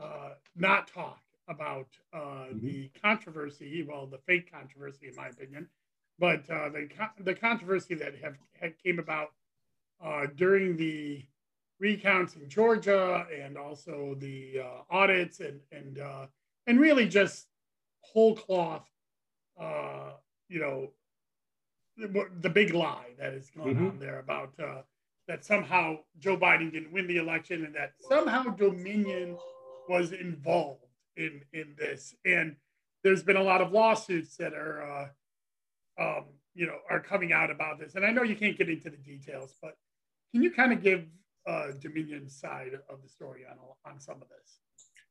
uh, 0.00 0.30
not 0.56 0.88
talk 0.88 1.20
about 1.48 1.88
uh, 2.12 2.18
mm-hmm. 2.18 2.66
the 2.66 2.90
controversy, 3.02 3.84
well, 3.86 4.06
the 4.06 4.18
fake 4.18 4.50
controversy, 4.50 5.08
in 5.08 5.16
my 5.16 5.28
opinion, 5.28 5.68
but 6.18 6.48
uh, 6.50 6.68
the 6.70 6.88
the 7.20 7.34
controversy 7.34 7.94
that 7.94 8.14
have, 8.22 8.36
have 8.60 8.72
came 8.82 8.98
about 8.98 9.28
uh, 10.02 10.26
during 10.36 10.76
the 10.76 11.22
recounts 11.78 12.36
in 12.36 12.48
Georgia 12.48 13.26
and 13.42 13.56
also 13.56 14.14
the 14.18 14.60
uh, 14.64 14.94
audits 14.94 15.40
and 15.40 15.60
and 15.72 15.98
and 16.66 16.80
really 16.80 17.08
just 17.08 17.46
whole 18.00 18.34
cloth, 18.36 18.88
you 20.48 20.60
know, 20.60 20.90
the, 21.96 22.26
the, 22.40 22.48
big 22.48 22.72
lie 22.74 23.10
that 23.18 23.32
is 23.32 23.50
going 23.50 23.76
mm-hmm. 23.76 23.86
on 23.88 23.98
there 23.98 24.18
about 24.20 24.52
that 25.30 25.44
somehow 25.44 25.96
Joe 26.18 26.36
Biden 26.36 26.72
didn't 26.72 26.92
win 26.92 27.06
the 27.06 27.18
election 27.18 27.64
and 27.64 27.72
that 27.76 27.92
somehow 28.00 28.42
Dominion 28.42 29.36
was 29.88 30.10
involved 30.10 30.84
in 31.16 31.42
in 31.52 31.76
this. 31.78 32.16
And 32.24 32.56
there's 33.04 33.22
been 33.22 33.36
a 33.36 33.42
lot 33.42 33.60
of 33.60 33.70
lawsuits 33.70 34.36
that 34.38 34.54
are, 34.54 34.82
uh, 34.82 36.02
um, 36.02 36.24
you 36.52 36.66
know, 36.66 36.78
are 36.90 36.98
coming 36.98 37.32
out 37.32 37.48
about 37.48 37.78
this. 37.78 37.94
And 37.94 38.04
I 38.04 38.10
know 38.10 38.24
you 38.24 38.34
can't 38.34 38.58
get 38.58 38.68
into 38.68 38.90
the 38.90 38.96
details, 38.96 39.54
but 39.62 39.76
can 40.32 40.42
you 40.42 40.50
kind 40.50 40.72
of 40.72 40.82
give 40.82 41.04
uh, 41.46 41.68
Dominion's 41.80 42.34
side 42.34 42.72
of 42.88 43.00
the 43.00 43.08
story 43.08 43.42
on 43.48 43.56
on 43.88 44.00
some 44.00 44.16
of 44.16 44.28
this? 44.28 44.58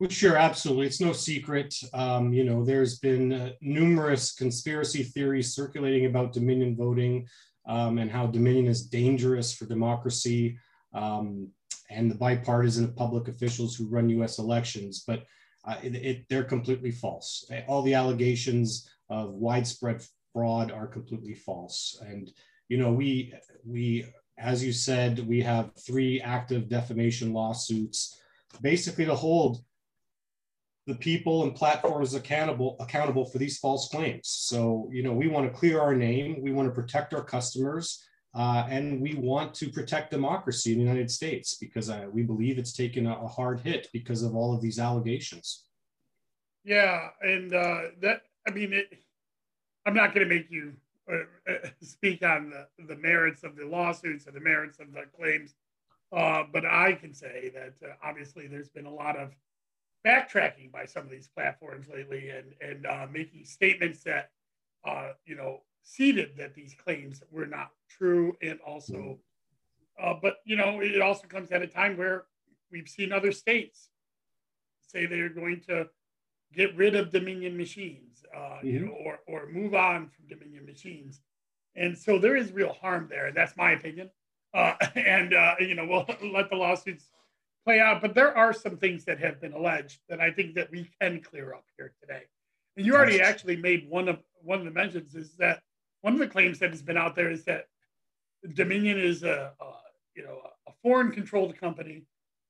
Well, 0.02 0.10
sure, 0.10 0.36
absolutely. 0.36 0.88
It's 0.88 1.00
no 1.00 1.14
secret. 1.14 1.74
Um, 1.94 2.34
you 2.34 2.44
know, 2.44 2.66
there's 2.66 3.00
been 3.00 3.32
uh, 3.32 3.52
numerous 3.62 4.34
conspiracy 4.34 5.04
theories 5.04 5.56
circulating 5.56 6.08
about 6.08 6.34
Dominion 6.34 6.76
voting 6.76 7.26
um, 7.70 8.00
and 8.00 8.12
how 8.12 8.26
Dominion 8.26 8.66
is 8.66 8.88
dangerous 8.88 9.54
for 9.54 9.66
democracy 9.66 10.58
um, 10.94 11.48
and 11.92 12.10
the 12.10 12.16
bipartisan 12.16 12.94
public 12.94 13.28
officials 13.28 13.76
who 13.76 13.88
run 13.88 14.10
US 14.10 14.40
elections. 14.40 15.04
But 15.06 15.24
uh, 15.66 15.76
it, 15.84 15.96
it, 15.96 16.26
they're 16.30 16.44
completely 16.44 16.92
false. 16.92 17.50
All 17.68 17.84
the 17.84 17.94
allegations 17.94 18.90
of 19.10 19.32
widespread 19.32 20.04
fraud 20.34 20.72
are 20.72 20.88
completely 20.88 21.36
false. 21.36 22.02
And, 22.06 22.32
you 22.70 22.78
know, 22.78 22.92
we, 22.92 23.34
we, 23.64 24.06
as 24.38 24.64
you 24.64 24.74
said, 24.74 25.28
we 25.28 25.42
have 25.42 25.72
three 25.86 26.22
active 26.22 26.70
defamation 26.70 27.34
lawsuits 27.34 28.20
basically 28.62 29.06
to 29.06 29.16
hold 29.16 29.64
the 30.90 30.96
people 30.96 31.44
and 31.44 31.54
platforms 31.54 32.16
accountable 32.16 32.76
accountable 32.80 33.24
for 33.24 33.38
these 33.38 33.60
false 33.60 33.90
claims. 33.90 34.28
So, 34.28 34.90
you 34.92 35.04
know, 35.04 35.14
we 35.14 35.28
want 35.28 35.46
to 35.46 35.58
clear 35.58 35.80
our 35.80 35.96
name, 35.96 36.42
we 36.42 36.52
want 36.52 36.68
to 36.68 36.74
protect 36.74 37.14
our 37.14 37.24
customers, 37.24 38.04
uh, 38.36 38.66
and 38.68 39.00
we 39.00 39.14
want 39.14 39.54
to 39.54 39.70
protect 39.70 40.10
democracy 40.10 40.72
in 40.74 40.80
the 40.80 40.84
United 40.84 41.12
States 41.12 41.58
because 41.62 41.92
uh, 41.92 42.08
we 42.12 42.24
believe 42.24 42.58
it's 42.58 42.74
taken 42.74 43.06
a, 43.06 43.14
a, 43.14 43.28
hard 43.28 43.60
hit 43.60 43.88
because 43.94 44.24
of 44.24 44.36
all 44.36 44.54
of 44.54 44.62
these 44.62 44.80
allegations. 44.80 45.66
Yeah, 46.64 47.10
and 47.22 47.54
uh, 47.54 47.82
that 48.02 48.24
I 48.48 48.52
mean, 48.52 48.74
it, 48.74 49.04
I'm 49.86 49.94
not 49.94 50.16
going 50.16 50.28
to 50.28 50.36
make 50.36 50.50
you 50.50 50.74
uh, 51.12 51.52
uh, 51.52 51.70
speak 51.84 52.24
on 52.24 52.50
the, 52.50 52.86
the 52.88 52.96
merits 52.96 53.44
of 53.44 53.56
the 53.56 53.66
lawsuits 53.66 54.28
or 54.28 54.32
the 54.32 54.40
merits 54.40 54.80
of 54.80 54.92
the 54.92 55.04
claims, 55.16 55.54
uh, 56.12 56.46
but 56.52 56.66
I 56.66 56.94
can 56.94 57.14
say 57.14 57.52
that 57.54 57.76
obviously 58.04 58.48
there's 58.48 58.70
been 58.70 58.88
a 58.88 58.94
lot 58.94 59.16
of 59.16 59.36
backtracking 60.06 60.72
by 60.72 60.86
some 60.86 61.04
of 61.04 61.10
these 61.10 61.28
platforms 61.28 61.88
lately 61.94 62.30
and 62.30 62.54
and 62.62 62.86
uh, 62.86 63.06
making 63.12 63.46
statements 63.46 64.04
that 64.04 64.30
uh, 64.86 65.10
you 65.26 65.36
know 65.36 65.62
ceded 65.84 66.32
that 66.38 66.54
these 66.54 66.74
claims 66.74 67.22
were 67.32 67.46
not 67.46 67.72
true 67.90 68.36
and 68.42 68.60
also 68.66 69.20
uh, 70.02 70.14
but 70.22 70.38
you 70.46 70.56
know 70.56 70.80
it 70.82 71.02
also 71.02 71.28
comes 71.28 71.52
at 71.52 71.62
a 71.62 71.68
time 71.68 71.98
where 71.98 72.26
we've 72.72 72.88
seen 72.88 73.12
other 73.12 73.32
states 73.32 73.90
say 74.88 75.06
they're 75.06 75.30
going 75.30 75.62
to 75.62 75.88
get 76.54 76.76
rid 76.76 76.96
of 76.96 77.12
dominion 77.12 77.58
machines 77.58 78.24
uh, 78.36 78.40
mm-hmm. 78.40 78.68
you 78.68 78.80
know 78.86 78.92
or, 78.92 79.20
or 79.28 79.48
move 79.52 79.74
on 79.74 80.08
from 80.08 80.28
dominion 80.28 80.66
machines 80.66 81.22
and 81.76 81.98
so 81.98 82.18
there 82.18 82.36
is 82.36 82.52
real 82.52 82.74
harm 82.74 83.08
there 83.10 83.32
that's 83.32 83.56
my 83.58 83.72
opinion 83.72 84.10
uh, 84.54 84.74
and 84.96 85.34
uh, 85.34 85.56
you 85.60 85.76
know 85.76 85.86
we'll 85.86 86.06
let 86.32 86.50
the 86.50 86.56
lawsuits 86.56 87.10
play 87.70 87.80
out. 87.80 88.02
But 88.02 88.16
there 88.16 88.36
are 88.36 88.52
some 88.52 88.78
things 88.78 89.06
that 89.06 89.20
have 89.20 89.40
been 89.40 89.54
alleged 89.54 90.00
that 90.10 90.20
I 90.20 90.32
think 90.32 90.56
that 90.56 90.72
we 90.72 90.90
can 91.00 91.22
clear 91.22 91.54
up 91.54 91.66
here 91.78 91.94
today. 92.02 92.24
And 92.76 92.86
you 92.86 92.96
already 92.96 93.22
actually 93.22 93.58
made 93.58 93.88
one 93.90 94.08
of 94.08 94.20
one 94.42 94.60
of 94.60 94.66
the 94.66 94.72
mentions 94.72 95.14
is 95.14 95.36
that 95.38 95.62
one 96.02 96.14
of 96.14 96.20
the 96.20 96.28
claims 96.28 96.60
that 96.60 96.72
has 96.72 96.82
been 96.82 96.98
out 96.98 97.16
there 97.16 97.30
is 97.30 97.44
that 97.46 97.66
Dominion 98.54 98.98
is 98.98 99.24
a, 99.24 99.52
a 99.60 99.66
you 100.16 100.24
know 100.24 100.40
a 100.68 100.72
foreign 100.82 101.12
controlled 101.12 101.58
company, 101.58 102.06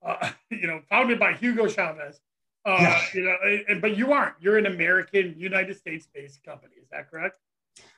uh, 0.05 0.31
you 0.49 0.67
know, 0.67 0.81
founded 0.89 1.19
by 1.19 1.33
Hugo 1.33 1.67
Chavez. 1.67 2.21
Uh, 2.65 2.77
yeah. 2.79 3.01
You 3.13 3.23
know, 3.23 3.35
and, 3.69 3.81
but 3.81 3.97
you 3.97 4.13
aren't. 4.13 4.35
You're 4.39 4.57
an 4.57 4.67
American, 4.67 5.33
United 5.37 5.77
States 5.77 6.07
based 6.13 6.43
company. 6.43 6.75
Is 6.81 6.89
that 6.91 7.09
correct? 7.09 7.39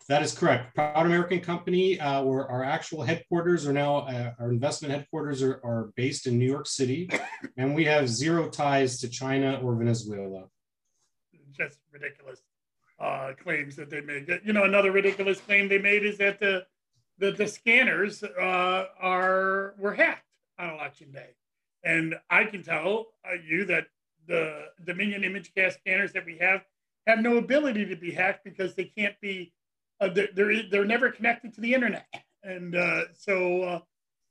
That 0.07 0.23
is 0.23 0.33
correct. 0.33 0.75
Proud 0.75 1.05
American 1.05 1.39
Company, 1.39 1.99
uh, 1.99 2.23
where 2.23 2.47
our 2.47 2.63
actual 2.63 3.01
headquarters 3.03 3.65
are 3.67 3.73
now, 3.73 3.99
uh, 3.99 4.33
our 4.39 4.49
investment 4.49 4.93
headquarters 4.93 5.41
are, 5.41 5.61
are 5.63 5.91
based 5.95 6.27
in 6.27 6.37
New 6.37 6.49
York 6.49 6.67
City, 6.67 7.09
and 7.57 7.73
we 7.73 7.85
have 7.85 8.09
zero 8.09 8.49
ties 8.49 8.99
to 8.99 9.09
China 9.09 9.59
or 9.63 9.75
Venezuela. 9.75 10.45
Just 11.51 11.79
ridiculous 11.91 12.41
uh, 12.99 13.31
claims 13.41 13.75
that 13.75 13.89
they 13.89 14.01
made. 14.01 14.27
You 14.43 14.53
know, 14.53 14.63
another 14.63 14.91
ridiculous 14.91 15.39
claim 15.39 15.67
they 15.69 15.79
made 15.79 16.05
is 16.05 16.17
that 16.17 16.39
the 16.39 16.65
the, 17.17 17.31
the 17.31 17.47
scanners 17.47 18.23
uh, 18.23 18.85
are 18.99 19.75
were 19.77 19.93
hacked 19.93 20.25
on 20.57 20.71
election 20.71 21.11
day, 21.11 21.29
and 21.83 22.15
I 22.29 22.45
can 22.45 22.63
tell 22.63 23.07
uh, 23.23 23.35
you 23.47 23.65
that 23.65 23.87
the 24.27 24.65
Dominion 24.85 25.21
ImageCast 25.21 25.79
scanners 25.79 26.13
that 26.13 26.25
we 26.25 26.37
have 26.39 26.61
have 27.07 27.19
no 27.19 27.37
ability 27.37 27.85
to 27.85 27.95
be 27.95 28.11
hacked 28.11 28.43
because 28.43 28.75
they 28.75 28.85
can't 28.85 29.19
be 29.21 29.53
uh, 30.01 30.09
they're, 30.09 30.29
they're, 30.35 30.63
they're 30.69 30.85
never 30.85 31.11
connected 31.11 31.53
to 31.53 31.61
the 31.61 31.73
internet. 31.73 32.07
And 32.43 32.75
uh, 32.75 33.03
so, 33.13 33.61
uh, 33.63 33.79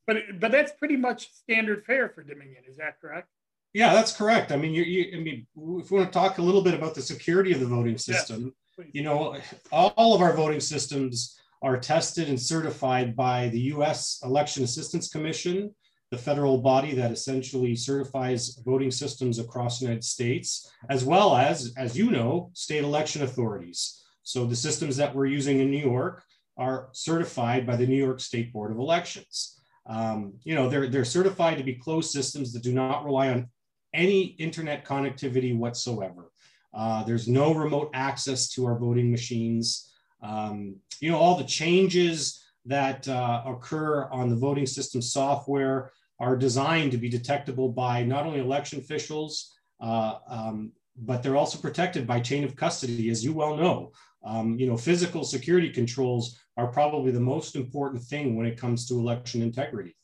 but 0.07 0.17
but 0.41 0.51
that's 0.51 0.73
pretty 0.73 0.97
much 0.97 1.33
standard 1.33 1.85
fare 1.85 2.09
for 2.09 2.25
Dominion. 2.25 2.65
Is 2.69 2.77
that 2.79 3.01
correct? 3.01 3.29
Yeah, 3.73 3.95
that's 3.95 4.13
correct. 4.13 4.51
I 4.51 4.57
mean, 4.57 4.75
you, 4.75 4.83
you 4.83 5.17
I 5.17 5.21
mean, 5.21 5.47
if 5.79 5.91
we 5.91 5.99
want 5.99 6.13
to 6.13 6.19
talk 6.19 6.39
a 6.39 6.43
little 6.43 6.63
bit 6.63 6.75
about 6.75 6.97
the 6.97 7.03
security 7.03 7.53
of 7.53 7.61
the 7.61 7.67
voting 7.67 7.97
system, 7.97 8.53
yes, 8.77 8.89
you 8.93 9.03
know, 9.03 9.37
all 9.71 10.15
of 10.15 10.21
our 10.21 10.35
voting 10.35 10.59
systems 10.59 11.39
are 11.63 11.79
tested 11.79 12.29
and 12.29 12.41
certified 12.41 13.15
by 13.15 13.49
the 13.51 13.61
U.S. 13.75 14.19
Election 14.25 14.65
Assistance 14.65 15.09
Commission, 15.09 15.73
the 16.11 16.19
federal 16.19 16.59
body 16.59 16.95
that 16.95 17.13
essentially 17.13 17.77
certifies 17.77 18.59
voting 18.65 18.91
systems 18.91 19.39
across 19.39 19.79
the 19.79 19.85
United 19.85 20.03
States, 20.03 20.73
as 20.89 21.05
well 21.05 21.37
as, 21.37 21.73
as 21.77 21.97
you 21.97 22.11
know, 22.11 22.51
state 22.55 22.83
election 22.83 23.23
authorities. 23.23 24.00
So 24.31 24.47
the 24.47 24.55
systems 24.55 24.97
that 24.97 25.13
we're 25.13 25.27
using 25.27 25.59
in 25.59 25.73
New 25.73 25.85
York 25.85 26.23
are 26.57 26.89
certified 26.93 27.67
by 27.67 27.75
the 27.75 27.87
New 27.87 27.97
York 27.97 28.21
State 28.21 28.53
Board 28.53 28.71
of 28.71 28.79
Elections. 28.79 29.59
Um, 29.87 30.35
you 30.45 30.55
know, 30.55 30.69
they're, 30.69 30.87
they're 30.87 31.05
certified 31.05 31.59
to 31.59 31.65
be 31.65 31.75
closed 31.75 32.13
systems 32.13 32.53
that 32.53 32.63
do 32.63 32.73
not 32.73 33.05
rely 33.05 33.31
on 33.31 33.49
any 33.93 34.37
internet 34.39 34.85
connectivity 34.85 35.57
whatsoever. 35.57 36.31
Uh, 36.73 37.03
there's 37.03 37.27
no 37.27 37.53
remote 37.53 37.91
access 37.93 38.49
to 38.51 38.67
our 38.67 38.79
voting 38.79 39.11
machines. 39.11 39.91
Um, 40.23 40.77
you 41.01 41.11
know, 41.11 41.19
all 41.19 41.37
the 41.37 41.43
changes 41.43 42.41
that 42.67 43.09
uh, 43.09 43.43
occur 43.45 44.05
on 44.13 44.31
the 44.31 44.37
voting 44.37 44.67
system 44.67 45.03
software 45.03 45.91
are 46.21 46.37
designed 46.37 46.93
to 46.93 46.99
be 46.99 47.09
detectable 47.09 47.71
by 47.71 48.05
not 48.05 48.27
only 48.27 48.39
election 48.39 48.79
officials, 48.79 49.53
uh, 49.81 50.19
um, 50.29 50.71
but 50.97 51.23
they're 51.23 51.37
also 51.37 51.59
protected 51.59 52.07
by 52.07 52.21
chain 52.21 52.45
of 52.45 52.55
custody, 52.55 53.11
as 53.11 53.25
you 53.25 53.33
well 53.33 53.57
know. 53.57 53.91
Um, 54.25 54.59
you 54.59 54.67
know, 54.67 54.77
physical 54.77 55.25
security 55.25 55.71
controls 55.71 56.39
are 56.57 56.67
probably 56.67 57.11
the 57.11 57.21
most 57.21 57.57
important 57.57 58.03
thing 58.03 58.37
when 58.37 58.47
it 58.47 58.59
comes 58.59 58.87
to 58.87 58.99
election 58.99 59.43
integrity. 59.43 59.97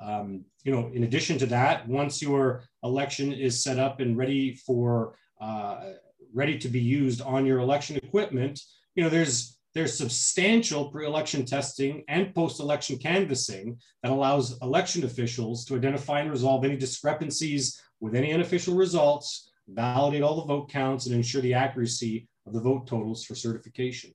Um, 0.00 0.44
you 0.64 0.72
know, 0.72 0.90
in 0.92 1.04
addition 1.04 1.38
to 1.38 1.46
that, 1.46 1.86
once 1.86 2.22
your 2.22 2.64
election 2.82 3.32
is 3.32 3.62
set 3.62 3.78
up 3.78 4.00
and 4.00 4.16
ready 4.16 4.54
for 4.54 5.16
uh, 5.40 5.92
ready 6.34 6.58
to 6.58 6.68
be 6.68 6.80
used 6.80 7.20
on 7.20 7.44
your 7.44 7.58
election 7.58 7.96
equipment, 7.96 8.60
you 8.94 9.02
know, 9.02 9.10
there's 9.10 9.58
there's 9.74 9.96
substantial 9.96 10.90
pre-election 10.90 11.46
testing 11.46 12.04
and 12.08 12.34
post-election 12.34 12.98
canvassing 12.98 13.78
that 14.02 14.12
allows 14.12 14.60
election 14.60 15.04
officials 15.04 15.64
to 15.64 15.76
identify 15.76 16.20
and 16.20 16.30
resolve 16.30 16.64
any 16.64 16.76
discrepancies 16.76 17.80
with 17.98 18.14
any 18.14 18.34
unofficial 18.34 18.74
results, 18.74 19.50
validate 19.68 20.22
all 20.22 20.36
the 20.36 20.44
vote 20.46 20.68
counts, 20.68 21.06
and 21.06 21.14
ensure 21.14 21.40
the 21.40 21.54
accuracy 21.54 22.28
of 22.46 22.52
the 22.52 22.60
vote 22.60 22.86
totals 22.86 23.24
for 23.24 23.34
certification. 23.34 24.12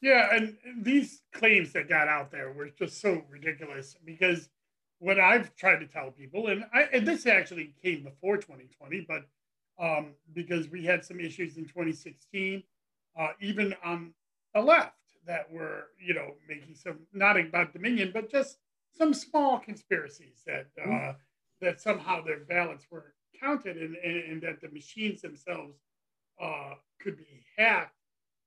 Yeah, 0.00 0.34
and 0.34 0.56
these 0.82 1.22
claims 1.32 1.72
that 1.72 1.88
got 1.88 2.08
out 2.08 2.30
there 2.30 2.52
were 2.52 2.68
just 2.68 3.00
so 3.00 3.22
ridiculous 3.30 3.96
because 4.04 4.50
what 4.98 5.18
I've 5.18 5.54
tried 5.56 5.78
to 5.80 5.86
tell 5.86 6.10
people, 6.10 6.48
and, 6.48 6.64
I, 6.72 6.82
and 6.92 7.06
this 7.06 7.26
actually 7.26 7.74
came 7.82 8.04
before 8.04 8.36
2020, 8.36 9.06
but 9.08 9.24
um, 9.78 10.12
because 10.32 10.68
we 10.68 10.84
had 10.84 11.04
some 11.04 11.20
issues 11.20 11.56
in 11.56 11.64
2016, 11.64 12.62
uh, 13.18 13.28
even 13.40 13.74
on 13.84 14.12
the 14.54 14.60
left 14.60 14.92
that 15.26 15.50
were, 15.50 15.88
you 15.98 16.14
know, 16.14 16.32
making 16.48 16.74
some 16.74 16.98
not 17.12 17.38
about 17.38 17.72
Dominion, 17.72 18.10
but 18.12 18.30
just 18.30 18.58
some 18.96 19.14
small 19.14 19.58
conspiracies 19.58 20.42
that 20.46 20.66
uh, 20.80 20.88
mm-hmm. 20.88 21.10
that 21.60 21.80
somehow 21.80 22.22
their 22.22 22.40
ballots 22.40 22.86
were 22.90 23.14
counted 23.40 23.76
and, 23.76 23.96
and, 23.96 24.16
and 24.16 24.42
that 24.42 24.60
the 24.60 24.68
machines 24.68 25.22
themselves 25.22 25.78
uh, 26.40 26.74
could 27.00 27.16
be 27.16 27.44
hacked. 27.56 27.96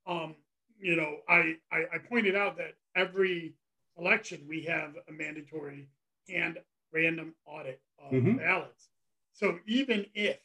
Um, 0.06 0.34
you 0.80 0.96
know, 0.96 1.16
I, 1.28 1.56
I, 1.72 1.84
I 1.94 1.98
pointed 2.08 2.36
out 2.36 2.56
that 2.58 2.74
every 2.94 3.54
election 3.98 4.44
we 4.48 4.62
have 4.62 4.94
a 5.08 5.12
mandatory 5.12 5.88
and 6.28 6.58
random 6.92 7.34
audit 7.46 7.80
of 7.98 8.12
mm-hmm. 8.12 8.36
ballots. 8.36 8.88
So 9.32 9.58
even 9.66 10.06
if 10.14 10.38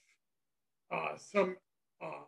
uh, 0.91 1.15
some 1.17 1.55
uh, 2.01 2.25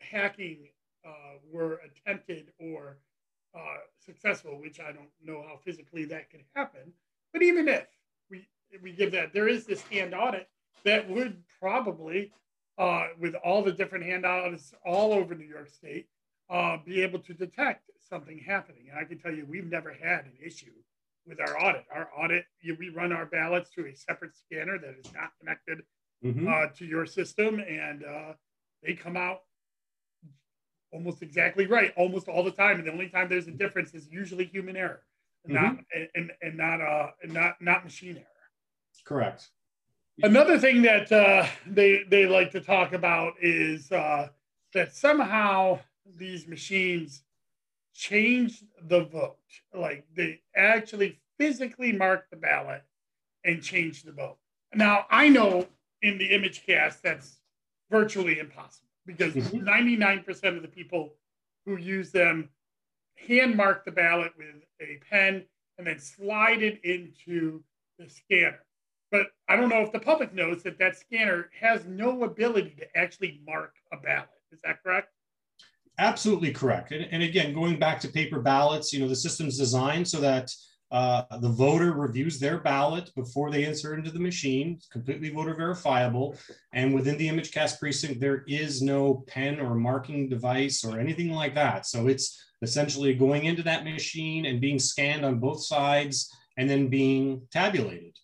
hacking 0.00 0.68
uh, 1.04 1.38
were 1.50 1.80
attempted 1.84 2.52
or 2.58 2.98
uh, 3.54 3.78
successful, 4.04 4.60
which 4.60 4.80
I 4.80 4.92
don't 4.92 5.08
know 5.24 5.44
how 5.46 5.56
physically 5.64 6.04
that 6.06 6.30
could 6.30 6.44
happen, 6.54 6.92
but 7.32 7.42
even 7.42 7.68
if 7.68 7.86
we 8.30 8.46
we 8.82 8.92
give 8.92 9.12
that, 9.12 9.32
there 9.32 9.48
is 9.48 9.66
this 9.66 9.82
hand 9.82 10.14
audit 10.14 10.48
that 10.84 11.08
would 11.08 11.42
probably 11.60 12.32
uh, 12.78 13.08
with 13.18 13.34
all 13.36 13.62
the 13.62 13.72
different 13.72 14.04
handouts 14.04 14.74
all 14.84 15.12
over 15.12 15.34
New 15.34 15.46
York 15.46 15.68
State, 15.70 16.08
uh, 16.50 16.76
be 16.84 17.02
able 17.02 17.18
to 17.20 17.34
detect 17.34 17.90
something 18.08 18.38
happening. 18.38 18.88
And 18.90 18.98
I 18.98 19.04
can 19.04 19.18
tell 19.18 19.32
you, 19.32 19.46
we've 19.48 19.70
never 19.70 19.92
had 19.92 20.24
an 20.26 20.34
issue 20.44 20.72
with 21.26 21.40
our 21.40 21.60
audit. 21.60 21.84
Our 21.92 22.08
audit, 22.16 22.44
you, 22.60 22.76
we 22.78 22.90
run 22.90 23.12
our 23.12 23.26
ballots 23.26 23.70
through 23.70 23.86
a 23.86 23.96
separate 23.96 24.36
scanner 24.36 24.78
that 24.78 24.94
is 24.98 25.12
not 25.12 25.30
connected 25.40 25.82
mm-hmm. 26.24 26.46
uh, 26.46 26.66
to 26.76 26.84
your 26.84 27.06
system, 27.06 27.60
and 27.60 28.04
uh, 28.04 28.32
they 28.82 28.94
come 28.94 29.16
out 29.16 29.40
almost 30.92 31.22
exactly 31.22 31.66
right, 31.66 31.92
almost 31.96 32.28
all 32.28 32.44
the 32.44 32.50
time. 32.50 32.78
And 32.78 32.86
the 32.86 32.92
only 32.92 33.08
time 33.08 33.28
there's 33.28 33.48
a 33.48 33.52
difference 33.52 33.94
is 33.94 34.08
usually 34.10 34.44
human 34.44 34.76
error, 34.76 35.02
mm-hmm. 35.48 35.54
not 35.54 35.76
and, 36.14 36.30
and 36.42 36.56
not 36.56 36.80
uh, 36.80 37.10
not 37.24 37.56
not 37.60 37.84
machine 37.84 38.16
error. 38.16 38.26
Correct. 39.04 39.50
Another 40.22 40.58
thing 40.58 40.82
that 40.82 41.12
uh, 41.12 41.46
they 41.66 42.04
they 42.08 42.26
like 42.26 42.50
to 42.52 42.60
talk 42.60 42.92
about 42.92 43.34
is 43.40 43.92
uh, 43.92 44.28
that 44.72 44.94
somehow 44.94 45.78
these 46.16 46.46
machines 46.46 47.22
changed 47.94 48.64
the 48.88 49.04
vote. 49.04 49.36
Like 49.74 50.06
they 50.14 50.40
actually 50.54 51.18
physically 51.38 51.92
mark 51.92 52.30
the 52.30 52.36
ballot 52.36 52.82
and 53.44 53.62
change 53.62 54.04
the 54.04 54.12
vote. 54.12 54.38
Now 54.74 55.06
I 55.10 55.28
know 55.28 55.66
in 56.02 56.18
the 56.18 56.30
ImageCast 56.30 57.02
that's 57.02 57.40
virtually 57.90 58.38
impossible 58.38 58.88
because 59.06 59.34
99% 59.34 60.24
mm-hmm. 60.24 60.56
of 60.56 60.62
the 60.62 60.68
people 60.68 61.14
who 61.64 61.76
use 61.76 62.10
them 62.10 62.48
hand 63.28 63.56
mark 63.56 63.84
the 63.84 63.92
ballot 63.92 64.32
with 64.36 64.46
a 64.80 64.98
pen 65.08 65.44
and 65.78 65.86
then 65.86 65.98
slide 65.98 66.62
it 66.62 66.80
into 66.84 67.62
the 67.98 68.08
scanner. 68.08 68.65
But 69.16 69.28
I 69.48 69.56
don't 69.56 69.70
know 69.70 69.80
if 69.80 69.92
the 69.92 69.98
public 69.98 70.34
knows 70.34 70.62
that 70.64 70.78
that 70.78 70.98
scanner 70.98 71.48
has 71.58 71.86
no 71.86 72.24
ability 72.24 72.76
to 72.80 72.98
actually 72.98 73.40
mark 73.46 73.72
a 73.90 73.96
ballot. 73.96 74.28
Is 74.52 74.58
that 74.62 74.82
correct? 74.82 75.08
Absolutely 75.98 76.52
correct. 76.52 76.92
And, 76.92 77.08
and 77.10 77.22
again, 77.22 77.54
going 77.54 77.78
back 77.78 77.98
to 78.00 78.08
paper 78.08 78.40
ballots, 78.40 78.92
you 78.92 79.00
know, 79.00 79.08
the 79.08 79.16
system's 79.16 79.56
designed 79.56 80.06
so 80.06 80.20
that 80.20 80.50
uh, 80.90 81.22
the 81.38 81.48
voter 81.48 81.92
reviews 81.92 82.38
their 82.38 82.58
ballot 82.58 83.10
before 83.14 83.50
they 83.50 83.64
insert 83.64 83.98
into 83.98 84.10
the 84.10 84.20
machine. 84.20 84.74
It's 84.76 84.88
completely 84.88 85.30
voter 85.30 85.54
verifiable. 85.54 86.36
And 86.74 86.94
within 86.94 87.16
the 87.16 87.28
ImageCast 87.28 87.78
precinct, 87.78 88.20
there 88.20 88.44
is 88.46 88.82
no 88.82 89.24
pen 89.26 89.60
or 89.60 89.74
marking 89.74 90.28
device 90.28 90.84
or 90.84 91.00
anything 91.00 91.30
like 91.30 91.54
that. 91.54 91.86
So 91.86 92.06
it's 92.06 92.38
essentially 92.60 93.14
going 93.14 93.44
into 93.46 93.62
that 93.62 93.82
machine 93.84 94.44
and 94.44 94.60
being 94.60 94.78
scanned 94.78 95.24
on 95.24 95.38
both 95.38 95.64
sides 95.64 96.30
and 96.58 96.68
then 96.68 96.88
being 96.88 97.40
tabulated. 97.50 98.14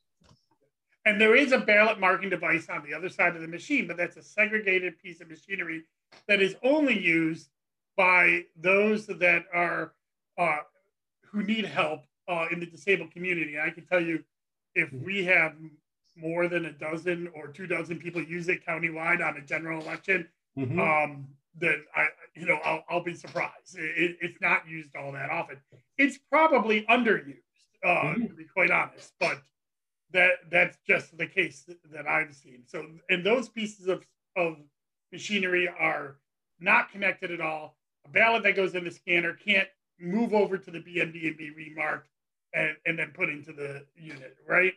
And 1.04 1.20
there 1.20 1.34
is 1.34 1.52
a 1.52 1.58
ballot 1.58 1.98
marking 1.98 2.30
device 2.30 2.68
on 2.68 2.84
the 2.84 2.94
other 2.94 3.08
side 3.08 3.34
of 3.34 3.42
the 3.42 3.48
machine, 3.48 3.86
but 3.88 3.96
that's 3.96 4.16
a 4.16 4.22
segregated 4.22 4.98
piece 5.00 5.20
of 5.20 5.28
machinery 5.28 5.84
that 6.28 6.40
is 6.40 6.54
only 6.62 6.98
used 6.98 7.48
by 7.96 8.42
those 8.56 9.06
that 9.06 9.44
are 9.52 9.92
uh, 10.38 10.58
who 11.24 11.42
need 11.42 11.64
help 11.64 12.04
uh, 12.28 12.46
in 12.50 12.60
the 12.60 12.66
disabled 12.66 13.10
community. 13.10 13.58
I 13.58 13.70
can 13.70 13.84
tell 13.84 14.00
you, 14.00 14.22
if 14.74 14.88
mm-hmm. 14.90 15.04
we 15.04 15.24
have 15.24 15.54
more 16.16 16.46
than 16.46 16.66
a 16.66 16.72
dozen 16.72 17.28
or 17.34 17.48
two 17.48 17.66
dozen 17.66 17.98
people 17.98 18.22
use 18.22 18.48
it 18.48 18.64
countywide 18.66 19.26
on 19.26 19.36
a 19.36 19.40
general 19.40 19.82
election, 19.82 20.28
mm-hmm. 20.56 20.78
um, 20.78 21.26
then 21.58 21.82
I, 21.94 22.06
you 22.34 22.46
know, 22.46 22.58
I'll, 22.64 22.84
I'll 22.88 23.02
be 23.02 23.14
surprised. 23.14 23.76
It, 23.76 24.18
it's 24.20 24.40
not 24.40 24.68
used 24.68 24.94
all 24.96 25.12
that 25.12 25.30
often. 25.30 25.58
It's 25.98 26.18
probably 26.30 26.86
underused, 26.88 27.36
uh, 27.84 27.88
mm-hmm. 27.88 28.26
to 28.26 28.34
be 28.34 28.44
quite 28.44 28.70
honest. 28.70 29.12
But 29.18 29.42
that 30.12 30.50
that's 30.50 30.78
just 30.86 31.16
the 31.16 31.26
case 31.26 31.68
that 31.92 32.06
I've 32.06 32.34
seen. 32.34 32.62
So, 32.66 32.84
and 33.10 33.24
those 33.24 33.48
pieces 33.48 33.88
of 33.88 34.04
of 34.36 34.56
machinery 35.12 35.68
are 35.68 36.16
not 36.60 36.90
connected 36.90 37.30
at 37.30 37.40
all. 37.40 37.76
A 38.06 38.08
ballot 38.08 38.42
that 38.44 38.56
goes 38.56 38.74
in 38.74 38.84
the 38.84 38.90
scanner 38.90 39.34
can't 39.34 39.68
move 40.00 40.34
over 40.34 40.58
to 40.58 40.70
the 40.70 40.78
BMD 40.78 41.26
and 41.28 41.36
be 41.36 41.50
remarked 41.50 42.08
and, 42.54 42.76
and 42.86 42.98
then 42.98 43.12
put 43.14 43.28
into 43.28 43.52
the 43.52 43.84
unit, 43.96 44.36
right? 44.48 44.72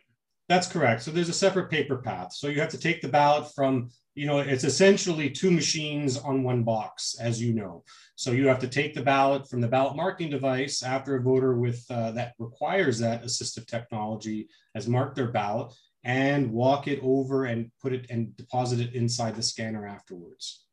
That's 0.48 0.68
correct. 0.68 1.02
So 1.02 1.10
there's 1.10 1.28
a 1.28 1.34
separate 1.34 1.70
paper 1.70 1.96
path. 1.96 2.32
So 2.32 2.46
you 2.46 2.60
have 2.60 2.70
to 2.70 2.78
take 2.78 3.02
the 3.02 3.08
ballot 3.08 3.52
from, 3.54 3.90
you 4.14 4.26
know, 4.26 4.38
it's 4.38 4.62
essentially 4.62 5.28
two 5.28 5.50
machines 5.50 6.16
on 6.16 6.44
one 6.44 6.62
box, 6.62 7.16
as 7.20 7.42
you 7.42 7.52
know. 7.52 7.82
So 8.14 8.30
you 8.30 8.46
have 8.46 8.60
to 8.60 8.68
take 8.68 8.94
the 8.94 9.02
ballot 9.02 9.48
from 9.50 9.60
the 9.60 9.66
ballot 9.66 9.96
marking 9.96 10.30
device 10.30 10.84
after 10.84 11.16
a 11.16 11.20
voter 11.20 11.56
with 11.58 11.84
uh, 11.90 12.12
that 12.12 12.34
requires 12.38 12.98
that 13.00 13.24
assistive 13.24 13.66
technology 13.66 14.48
has 14.74 14.86
marked 14.86 15.16
their 15.16 15.32
ballot 15.32 15.72
and 16.04 16.52
walk 16.52 16.86
it 16.86 17.00
over 17.02 17.46
and 17.46 17.70
put 17.82 17.92
it 17.92 18.06
and 18.10 18.36
deposit 18.36 18.78
it 18.78 18.94
inside 18.94 19.34
the 19.34 19.42
scanner 19.42 19.84
afterwards. 19.84 20.66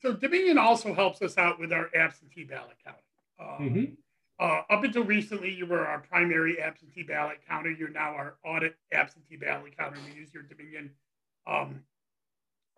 So 0.00 0.12
Dominion 0.12 0.58
also 0.58 0.94
helps 0.94 1.20
us 1.22 1.36
out 1.36 1.58
with 1.58 1.72
our 1.72 1.90
absentee 1.94 2.44
ballot 2.44 2.76
count. 2.84 2.96
Um, 3.40 3.68
mm-hmm. 3.68 3.84
Uh, 4.40 4.62
up 4.70 4.82
until 4.82 5.04
recently, 5.04 5.52
you 5.52 5.66
were 5.66 5.86
our 5.86 5.98
primary 5.98 6.60
absentee 6.62 7.02
ballot 7.02 7.38
counter. 7.46 7.70
You're 7.70 7.90
now 7.90 8.14
our 8.14 8.36
audit 8.42 8.74
absentee 8.90 9.36
ballot 9.36 9.76
counter. 9.76 9.98
We 10.08 10.18
use 10.18 10.32
your 10.32 10.44
Dominion, 10.44 10.90
um, 11.46 11.82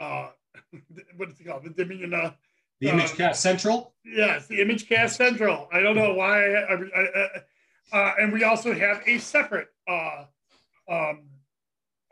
uh, 0.00 0.30
what 1.16 1.28
is 1.28 1.38
it 1.38 1.46
called? 1.46 1.62
The 1.62 1.70
Dominion. 1.70 2.14
Uh, 2.14 2.32
the 2.80 2.88
ImageCast 2.88 3.36
Central? 3.36 3.94
Yes, 4.04 4.48
the 4.48 4.58
ImageCast 4.58 5.10
Central. 5.10 5.68
I 5.72 5.78
don't 5.78 5.94
know 5.94 6.14
why. 6.14 6.52
I, 6.52 6.74
I, 6.74 7.28
uh, 7.92 8.14
and 8.18 8.32
we 8.32 8.42
also 8.42 8.74
have 8.74 9.00
a 9.06 9.18
separate 9.18 9.68
uh, 9.86 10.24
um, 10.88 11.22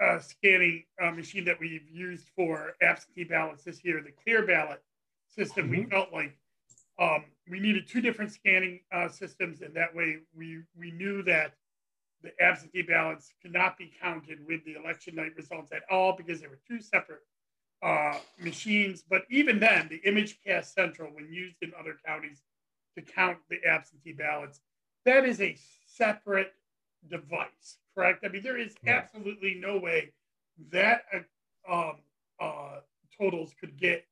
uh, 0.00 0.20
scanning 0.20 0.84
uh, 1.02 1.10
machine 1.10 1.44
that 1.46 1.58
we've 1.58 1.88
used 1.90 2.28
for 2.36 2.74
absentee 2.82 3.24
ballots 3.24 3.64
this 3.64 3.84
year, 3.84 4.00
the 4.00 4.12
Clear 4.12 4.46
Ballot 4.46 4.80
system. 5.26 5.70
Mm-hmm. 5.70 5.80
We 5.80 5.86
felt 5.86 6.12
like 6.12 6.36
um, 7.00 7.24
we 7.50 7.58
needed 7.58 7.88
two 7.88 8.00
different 8.00 8.32
scanning 8.32 8.80
uh, 8.92 9.08
systems, 9.08 9.62
and 9.62 9.74
that 9.74 9.94
way 9.94 10.18
we 10.36 10.60
we 10.78 10.90
knew 10.90 11.22
that 11.24 11.54
the 12.22 12.30
absentee 12.40 12.82
ballots 12.82 13.32
could 13.40 13.52
not 13.52 13.78
be 13.78 13.90
counted 14.00 14.46
with 14.46 14.62
the 14.64 14.74
election 14.74 15.14
night 15.14 15.34
results 15.36 15.72
at 15.72 15.82
all 15.90 16.14
because 16.14 16.40
they 16.40 16.46
were 16.46 16.60
two 16.68 16.80
separate 16.80 17.22
uh, 17.82 18.18
machines. 18.38 19.02
But 19.08 19.22
even 19.30 19.58
then, 19.58 19.88
the 19.88 20.00
ImageCast 20.06 20.74
Central, 20.74 21.10
when 21.14 21.32
used 21.32 21.56
in 21.62 21.72
other 21.78 21.96
counties 22.04 22.42
to 22.96 23.02
count 23.02 23.38
the 23.48 23.64
absentee 23.66 24.12
ballots, 24.12 24.60
that 25.06 25.24
is 25.24 25.40
a 25.40 25.56
separate 25.86 26.52
device, 27.08 27.78
correct? 27.94 28.24
I 28.24 28.28
mean, 28.28 28.42
there 28.42 28.58
is 28.58 28.74
absolutely 28.86 29.54
no 29.54 29.78
way 29.78 30.12
that 30.70 31.04
uh, 31.14 31.72
um, 31.72 31.96
uh, 32.38 32.80
totals 33.18 33.54
could 33.58 33.78
get 33.78 34.04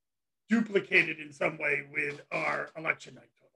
duplicated 0.49 1.19
in 1.19 1.33
some 1.33 1.59
way 1.59 1.83
with 1.93 2.21
our 2.33 2.71
election 2.77 3.15
night 3.15 3.31
totals. 3.39 3.49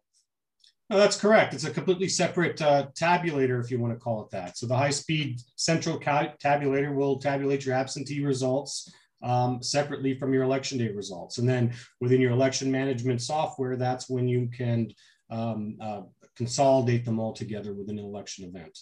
No, 0.91 0.99
that's 0.99 1.19
correct. 1.19 1.55
It's 1.55 1.65
a 1.65 1.71
completely 1.71 2.09
separate 2.09 2.61
uh, 2.61 2.89
tabulator, 2.99 3.63
if 3.63 3.71
you 3.71 3.81
want 3.81 3.95
to 3.95 3.99
call 3.99 4.23
it 4.23 4.31
that. 4.31 4.59
So 4.59 4.67
the 4.67 4.77
high-speed 4.77 5.41
central 5.57 5.99
tabulator 5.99 6.95
will 6.95 7.19
tabulate 7.19 7.65
your 7.65 7.75
absentee 7.75 8.25
results 8.25 8.93
um, 9.23 9.63
separately 9.63 10.19
from 10.19 10.35
your 10.35 10.43
election 10.43 10.79
day 10.79 10.89
results. 10.89 11.39
And 11.39 11.49
then 11.49 11.73
within 12.01 12.21
your 12.21 12.33
election 12.33 12.71
management 12.71 13.23
software, 13.23 13.77
that's 13.77 14.11
when 14.11 14.29
you 14.29 14.49
can 14.49 14.93
um, 15.31 15.77
uh, 15.81 16.03
consolidate 16.37 17.05
them 17.05 17.19
all 17.19 17.33
together 17.33 17.73
within 17.73 17.99
an 17.99 18.05
election 18.05 18.45
event. 18.45 18.79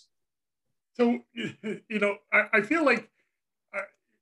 So, 0.95 1.21
you 1.35 1.99
know, 1.99 2.17
I, 2.33 2.45
I 2.55 2.61
feel 2.63 2.85
like 2.85 3.11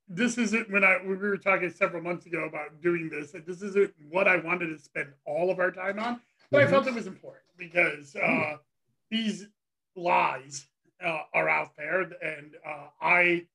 this 0.09 0.38
isn't 0.38 0.71
when 0.71 0.85
I 0.85 0.99
we 1.05 1.16
were 1.16 1.37
talking 1.37 1.71
several 1.71 2.03
months 2.03 2.27
ago 2.27 2.44
about 2.44 2.81
doing 2.81 3.09
this. 3.09 3.33
This 3.47 3.62
isn't 3.62 3.92
what 4.11 4.27
I 4.27 4.37
wanted 4.37 4.68
to 4.68 4.79
spend 4.79 5.09
all 5.27 5.51
of 5.51 5.59
our 5.59 5.71
time 5.71 5.99
on, 5.99 6.21
but 6.51 6.59
mm-hmm. 6.59 6.68
I 6.68 6.71
felt 6.71 6.87
it 6.87 6.94
was 6.94 7.07
important 7.07 7.44
because 7.57 8.16
uh, 8.16 8.57
these 9.11 9.47
lies 9.97 10.66
uh, 11.05 11.21
are 11.35 11.49
out 11.49 11.77
there, 11.77 12.01
and 12.01 12.55
uh, 12.66 12.87
I 13.01 13.47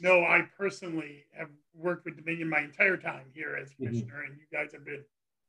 know 0.00 0.24
I 0.24 0.46
personally 0.58 1.24
have 1.32 1.48
worked 1.74 2.04
with 2.04 2.16
Dominion 2.16 2.48
my 2.48 2.60
entire 2.60 2.96
time 2.96 3.26
here 3.34 3.56
as 3.60 3.70
mm-hmm. 3.70 3.86
commissioner, 3.86 4.14
mm-hmm. 4.14 4.32
and 4.32 4.40
you 4.40 4.46
guys 4.52 4.72
have 4.72 4.84
been 4.84 5.04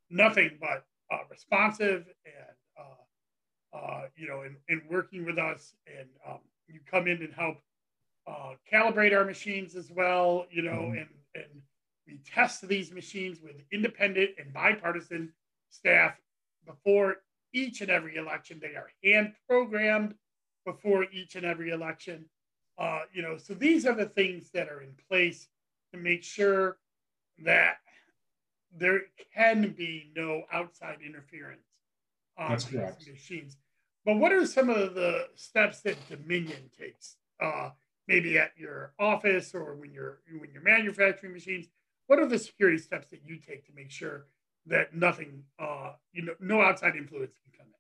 nothing 0.10 0.58
but 0.60 0.86
uh, 1.12 1.24
responsive 1.30 2.06
and 2.26 2.56
uh, 2.78 3.78
uh, 3.78 4.02
you 4.16 4.28
know, 4.28 4.42
in, 4.42 4.56
in 4.68 4.82
working 4.90 5.26
with 5.26 5.38
us, 5.38 5.74
and 5.88 6.08
um, 6.28 6.40
you 6.68 6.80
come 6.90 7.08
in 7.08 7.22
and 7.22 7.34
help 7.34 7.58
uh, 8.28 8.54
calibrate 8.72 9.16
our 9.16 9.26
machines 9.26 9.76
as 9.76 9.90
well, 9.92 10.46
you 10.52 10.62
know, 10.62 10.72
mm-hmm. 10.72 10.98
and, 10.98 11.10
and 11.36 11.62
we 12.08 12.20
test 12.26 12.68
these 12.68 12.92
machines 12.92 13.40
with 13.42 13.56
independent 13.72 14.32
and 14.38 14.54
bipartisan 14.54 15.32
staff 15.70 16.16
before 16.66 17.18
each 17.54 17.82
and 17.82 17.90
every 17.90 18.16
election. 18.16 18.60
They 18.62 18.76
are 18.76 18.90
hand 19.04 19.34
programmed 19.48 20.16
before 20.66 21.06
each 21.12 21.36
and 21.36 21.46
every 21.46 21.72
election. 21.72 22.26
Uh, 22.78 23.02
you 23.14 23.22
know, 23.22 23.38
so 23.38 23.54
these 23.54 23.86
are 23.86 23.96
the 23.96 24.06
things 24.06 24.50
that 24.54 24.70
are 24.70 24.82
in 24.82 24.94
place 25.10 25.48
to 25.94 26.00
make 26.00 26.24
sure 26.24 26.78
that 27.44 27.78
there 28.76 29.02
can 29.34 29.74
be 29.78 30.12
no 30.16 30.44
outside 30.52 31.00
interference 31.06 31.68
on 32.38 32.50
That's 32.50 32.66
these 32.66 32.80
correct. 32.80 33.08
machines. 33.08 33.58
But 34.06 34.18
what 34.18 34.32
are 34.32 34.46
some 34.46 34.70
of 34.70 34.96
the 34.96 35.28
steps 35.36 35.82
that 35.82 35.98
Dominion 36.10 36.70
takes 36.78 37.18
uh, 37.42 37.70
maybe 38.08 38.38
at 38.38 38.52
your 38.58 38.94
office 39.00 39.54
or 39.54 39.76
when 39.76 39.92
you're 39.92 40.20
when 40.40 40.50
you're 40.52 40.64
manufacturing 40.64 41.34
machines 41.34 41.68
what 42.12 42.20
are 42.20 42.28
the 42.28 42.38
security 42.38 42.78
steps 42.78 43.08
that 43.08 43.22
you 43.26 43.38
take 43.38 43.66
to 43.66 43.72
make 43.74 43.90
sure 43.90 44.28
that 44.66 44.94
nothing 44.94 45.44
uh, 45.60 45.94
you 46.12 46.24
know 46.24 46.34
no 46.42 46.62
outside 46.62 46.96
influence 46.98 47.32
can 47.42 47.58
come 47.58 47.68
in? 47.68 47.74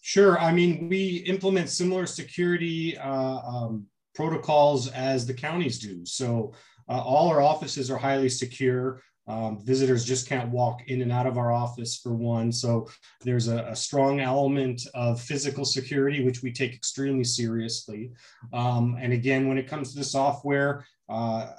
Sure. 0.00 0.38
I 0.38 0.52
mean 0.52 0.88
we 0.88 1.24
implement 1.26 1.68
similar 1.68 2.06
security 2.06 2.96
uh, 2.96 3.40
um, 3.40 3.86
protocols 4.14 4.88
as 4.92 5.26
the 5.26 5.34
counties 5.34 5.80
do. 5.80 6.06
So 6.06 6.52
uh, 6.88 7.00
all 7.00 7.28
our 7.28 7.42
offices 7.42 7.90
are 7.90 7.98
highly 7.98 8.28
secure 8.28 9.02
um, 9.26 9.60
visitors 9.64 10.04
just 10.04 10.28
can't 10.28 10.50
walk 10.50 10.82
in 10.88 11.02
and 11.02 11.12
out 11.12 11.26
of 11.26 11.38
our 11.38 11.52
office 11.52 11.96
for 11.96 12.12
one. 12.12 12.50
So 12.50 12.88
there's 13.20 13.48
a, 13.48 13.64
a 13.66 13.76
strong 13.76 14.20
element 14.20 14.86
of 14.94 15.20
physical 15.20 15.64
security, 15.64 16.24
which 16.24 16.42
we 16.42 16.52
take 16.52 16.74
extremely 16.74 17.24
seriously. 17.24 18.12
Um, 18.52 18.96
and 19.00 19.12
again, 19.12 19.48
when 19.48 19.58
it 19.58 19.68
comes 19.68 19.92
to 19.92 19.98
the 19.98 20.04
software, 20.04 20.84
uh, 21.08 21.52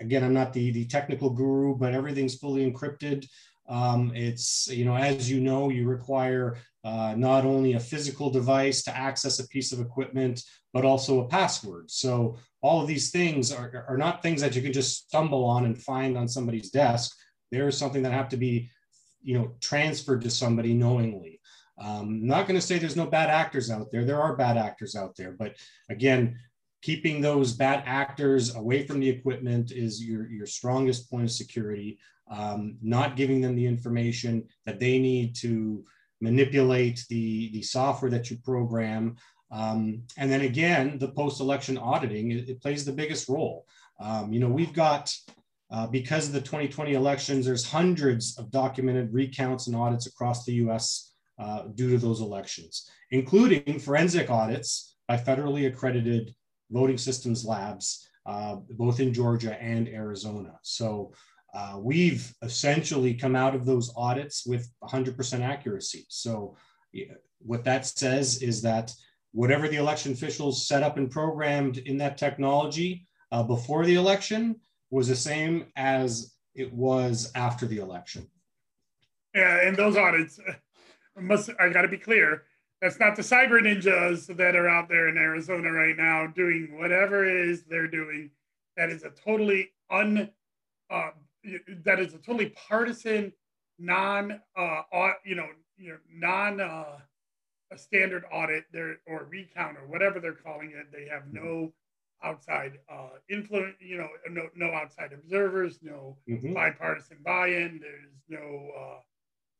again, 0.00 0.24
I'm 0.24 0.34
not 0.34 0.52
the, 0.52 0.70
the 0.70 0.86
technical 0.86 1.30
guru, 1.30 1.76
but 1.76 1.94
everything's 1.94 2.36
fully 2.36 2.70
encrypted. 2.70 3.26
Um, 3.68 4.12
it's, 4.14 4.68
you 4.68 4.84
know, 4.84 4.96
as 4.96 5.30
you 5.30 5.40
know, 5.40 5.68
you 5.68 5.86
require 5.86 6.56
uh, 6.84 7.14
not 7.16 7.44
only 7.44 7.74
a 7.74 7.80
physical 7.80 8.30
device 8.30 8.82
to 8.84 8.96
access 8.96 9.38
a 9.40 9.48
piece 9.48 9.72
of 9.72 9.80
equipment, 9.80 10.42
but 10.72 10.84
also 10.84 11.20
a 11.20 11.28
password. 11.28 11.90
So 11.90 12.38
all 12.60 12.80
of 12.80 12.88
these 12.88 13.10
things 13.10 13.52
are, 13.52 13.84
are 13.88 13.96
not 13.96 14.22
things 14.22 14.40
that 14.40 14.56
you 14.56 14.62
can 14.62 14.72
just 14.72 15.08
stumble 15.08 15.44
on 15.44 15.64
and 15.64 15.80
find 15.80 16.16
on 16.16 16.28
somebody's 16.28 16.70
desk. 16.70 17.16
There 17.50 17.68
is 17.68 17.78
something 17.78 18.02
that 18.02 18.12
have 18.12 18.28
to 18.30 18.36
be, 18.36 18.70
you 19.22 19.38
know, 19.38 19.52
transferred 19.60 20.22
to 20.22 20.30
somebody 20.30 20.74
knowingly. 20.74 21.40
Um, 21.80 22.00
I'm 22.00 22.26
not 22.26 22.48
going 22.48 22.58
to 22.58 22.66
say 22.66 22.78
there's 22.78 22.96
no 22.96 23.06
bad 23.06 23.30
actors 23.30 23.70
out 23.70 23.90
there. 23.92 24.04
There 24.04 24.20
are 24.20 24.36
bad 24.36 24.56
actors 24.56 24.96
out 24.96 25.16
there, 25.16 25.32
but 25.32 25.54
again, 25.88 26.38
keeping 26.82 27.20
those 27.20 27.52
bad 27.52 27.82
actors 27.86 28.54
away 28.56 28.86
from 28.86 29.00
the 29.00 29.08
equipment 29.08 29.70
is 29.72 30.04
your, 30.04 30.28
your 30.28 30.46
strongest 30.46 31.10
point 31.10 31.24
of 31.24 31.30
security. 31.30 31.98
Um, 32.30 32.76
not 32.82 33.16
giving 33.16 33.40
them 33.40 33.56
the 33.56 33.66
information 33.66 34.44
that 34.66 34.78
they 34.78 34.98
need 34.98 35.34
to 35.36 35.84
manipulate 36.20 37.04
the, 37.08 37.50
the 37.52 37.62
software 37.62 38.10
that 38.10 38.30
you 38.30 38.36
program 38.38 39.16
Um, 39.50 40.02
and 40.16 40.30
then 40.30 40.42
again, 40.42 40.98
the 40.98 41.08
post-election 41.08 41.78
auditing, 41.78 42.32
it, 42.32 42.48
it, 42.48 42.62
plays 42.62 42.84
the 42.84 42.92
biggest 42.92 43.28
role. 43.28 43.66
Um, 43.98 44.32
you 44.32 44.40
know, 44.40 44.48
we've 44.48 44.72
got, 44.74 45.14
uh, 45.70 45.86
because 45.86 46.26
of 46.26 46.34
the 46.34 46.40
2020 46.40 46.92
elections, 46.92 47.46
there's 47.46 47.70
hundreds 47.70 48.38
of 48.38 48.50
documented 48.50 49.12
recounts 49.12 49.66
and 49.66 49.76
audits 49.76 50.06
across 50.06 50.44
the 50.44 50.54
US 50.54 51.14
uh, 51.38 51.64
due 51.74 51.90
to 51.90 51.98
those 51.98 52.20
elections, 52.20 52.90
including 53.10 53.78
forensic 53.78 54.30
audits 54.30 54.96
by 55.06 55.16
federally 55.16 55.66
accredited 55.66 56.34
voting 56.70 56.98
systems 56.98 57.44
labs, 57.44 58.06
uh, 58.26 58.56
both 58.72 59.00
in 59.00 59.14
Georgia 59.14 59.60
and 59.62 59.88
Arizona. 59.88 60.58
So 60.62 61.12
uh, 61.54 61.78
we've 61.80 62.30
essentially 62.42 63.14
come 63.14 63.34
out 63.34 63.54
of 63.54 63.64
those 63.64 63.90
audits 63.96 64.44
with 64.44 64.70
100% 64.84 65.40
accuracy. 65.40 66.04
So 66.08 66.56
what 67.38 67.64
that 67.64 67.86
says 67.86 68.42
is 68.42 68.60
that 68.62 68.92
whatever 69.32 69.68
the 69.68 69.76
election 69.76 70.12
officials 70.12 70.66
set 70.66 70.82
up 70.82 70.96
and 70.96 71.10
programmed 71.10 71.78
in 71.78 71.98
that 71.98 72.18
technology 72.18 73.06
uh, 73.32 73.42
before 73.42 73.84
the 73.84 73.94
election 73.94 74.56
was 74.90 75.08
the 75.08 75.16
same 75.16 75.66
as 75.76 76.34
it 76.54 76.72
was 76.72 77.30
after 77.34 77.66
the 77.66 77.78
election. 77.78 78.26
Yeah, 79.34 79.66
and 79.66 79.76
those 79.76 79.96
audits 79.96 80.40
must 81.16 81.50
I 81.60 81.68
got 81.68 81.82
to 81.82 81.88
be 81.88 81.98
clear. 81.98 82.44
That's 82.80 83.00
not 83.00 83.16
the 83.16 83.22
cyber 83.22 83.60
ninjas 83.60 84.34
that 84.36 84.54
are 84.54 84.68
out 84.68 84.88
there 84.88 85.08
in 85.08 85.16
Arizona 85.16 85.70
right 85.70 85.96
now 85.96 86.28
doing 86.28 86.76
whatever 86.78 87.24
it 87.24 87.48
is 87.48 87.64
they're 87.64 87.88
doing. 87.88 88.30
That 88.76 88.90
is 88.90 89.02
a 89.02 89.10
totally 89.10 89.70
un, 89.90 90.30
uh, 90.90 91.10
that 91.84 91.98
is 91.98 92.14
a 92.14 92.18
totally 92.18 92.54
partisan, 92.68 93.32
non, 93.78 94.40
uh, 94.56 94.82
you 95.24 95.34
know, 95.34 95.48
you 95.76 95.90
know, 95.90 95.98
non 96.12 96.60
uh, 96.60 96.98
a 97.70 97.78
standard 97.78 98.24
audit 98.32 98.64
there 98.72 98.98
or 99.06 99.26
recount 99.30 99.76
or 99.76 99.86
whatever 99.86 100.20
they're 100.20 100.32
calling 100.32 100.72
it. 100.74 100.86
They 100.92 101.08
have 101.12 101.24
no 101.32 101.72
outside 102.22 102.78
uh, 102.90 103.10
influence, 103.30 103.76
you 103.80 103.98
know, 103.98 104.08
no 104.30 104.48
no 104.56 104.72
outside 104.72 105.12
observers, 105.12 105.78
no 105.82 106.16
mm-hmm. 106.28 106.54
bipartisan 106.54 107.18
buy-in. 107.24 107.80
There's 107.80 108.12
no, 108.28 108.70
uh, 108.78 109.00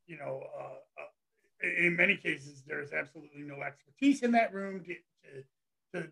you 0.06 0.18
know, 0.18 0.42
uh, 0.58 1.00
uh 1.00 1.78
in 1.84 1.96
many 1.96 2.16
cases 2.16 2.62
there's 2.66 2.92
absolutely 2.92 3.42
no 3.42 3.62
expertise 3.62 4.22
in 4.22 4.32
that 4.32 4.54
room 4.54 4.84
to 4.84 4.94
to, 5.92 6.02
to, 6.02 6.08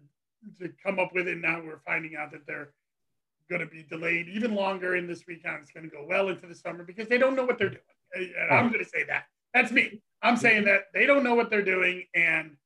to 0.61 0.73
come 0.83 0.99
up 0.99 1.13
with 1.15 1.29
it. 1.29 1.39
Now 1.39 1.63
we're 1.63 1.81
finding 1.85 2.17
out 2.17 2.33
that 2.33 2.47
they're 2.47 2.71
going 3.49 3.61
to 3.61 3.67
be 3.67 3.85
delayed 3.85 4.29
even 4.29 4.55
longer 4.55 4.97
in 4.97 5.07
this 5.07 5.27
recount. 5.29 5.63
It's 5.63 5.71
going 5.71 5.89
to 5.89 5.95
go 5.95 6.05
well 6.07 6.29
into 6.29 6.47
the 6.47 6.55
summer 6.55 6.85
because 6.85 7.09
they 7.09 7.19
don't 7.19 7.37
know 7.37 7.45
what 7.45 7.59
they're 7.59 7.71
doing. 7.71 7.83
And 8.15 8.51
I'm 8.51 8.69
going 8.73 8.85
to 8.85 8.89
say 8.89 9.05
that. 9.05 9.27
That's 9.55 9.73
me. 9.73 10.03
I'm 10.27 10.37
saying 10.37 10.65
that 10.65 10.87
they 10.93 11.07
don't 11.07 11.23
know 11.23 11.35
what 11.35 11.51
they're 11.51 11.63
doing, 11.63 12.05
and 12.15 12.57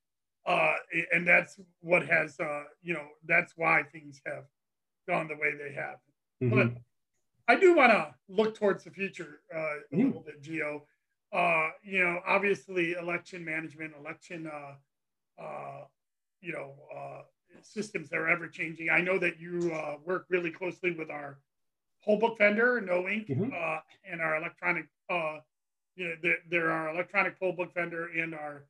uh, 0.47 0.75
and 1.13 1.27
that's 1.27 1.61
what 1.81 2.07
has 2.07 2.39
uh, 2.41 2.65
you 2.83 2.95
know 2.95 3.07
that's 3.27 3.53
why 3.57 3.83
things 3.93 4.21
have 4.27 4.45
gone 5.07 5.29
the 5.29 5.35
way 5.35 5.53
they 5.57 5.75
have. 5.75 5.99
Mm-hmm. 6.43 6.57
But 6.57 6.83
I 7.49 7.57
do 7.59 7.75
want 7.77 7.93
to 7.93 8.15
look 8.29 8.55
towards 8.55 8.85
the 8.85 8.91
future 8.91 9.41
uh, 9.55 9.59
a 9.59 9.63
mm-hmm. 9.93 10.07
little 10.07 10.23
bit, 10.23 10.43
Gio. 10.43 10.83
Uh, 11.33 11.71
you 11.85 12.03
know, 12.03 12.21
obviously, 12.27 12.93
election 12.93 13.45
management, 13.45 13.93
election, 13.99 14.51
uh, 14.53 15.43
uh, 15.43 15.85
you 16.41 16.53
know, 16.53 16.75
uh, 16.97 17.23
systems 17.63 18.13
are 18.13 18.29
ever 18.29 18.49
changing. 18.49 18.89
I 18.91 19.01
know 19.01 19.19
that 19.19 19.39
you 19.39 19.73
uh, 19.75 19.97
work 20.05 20.27
really 20.29 20.51
closely 20.51 20.93
with 20.93 21.11
our 21.11 21.39
poll 22.05 22.19
book 22.19 22.39
vendor, 22.39 22.81
KnowInk, 22.81 23.29
mm-hmm. 23.29 23.51
uh, 23.55 23.79
and 24.11 24.21
our 24.21 24.37
electronic 24.37 24.87
uh, 25.11 25.39
you 25.97 26.09
know, 26.09 26.15
there, 26.23 26.39
there 26.51 26.71
are 26.71 26.95
electronic 26.95 27.39
poll 27.39 27.53
book 27.53 27.75
vendor 27.75 28.09
and 28.17 28.35
our 28.35 28.65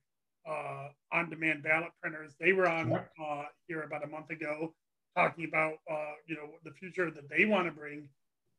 uh, 0.49 0.89
on-demand 1.13 1.63
ballot 1.63 1.91
printers. 2.01 2.35
They 2.41 2.53
were 2.53 2.69
on 2.69 2.93
uh, 2.93 3.43
here 3.69 3.83
about 3.83 4.05
a 4.05 4.09
month 4.09 4.31
ago 4.31 4.75
talking 5.17 5.45
about 5.45 5.75
uh, 5.91 6.13
you 6.27 6.37
know 6.37 6.51
the 6.65 6.71
future 6.71 7.11
that 7.11 7.29
they 7.29 7.45
want 7.45 7.67
to 7.67 7.73
bring. 7.73 8.09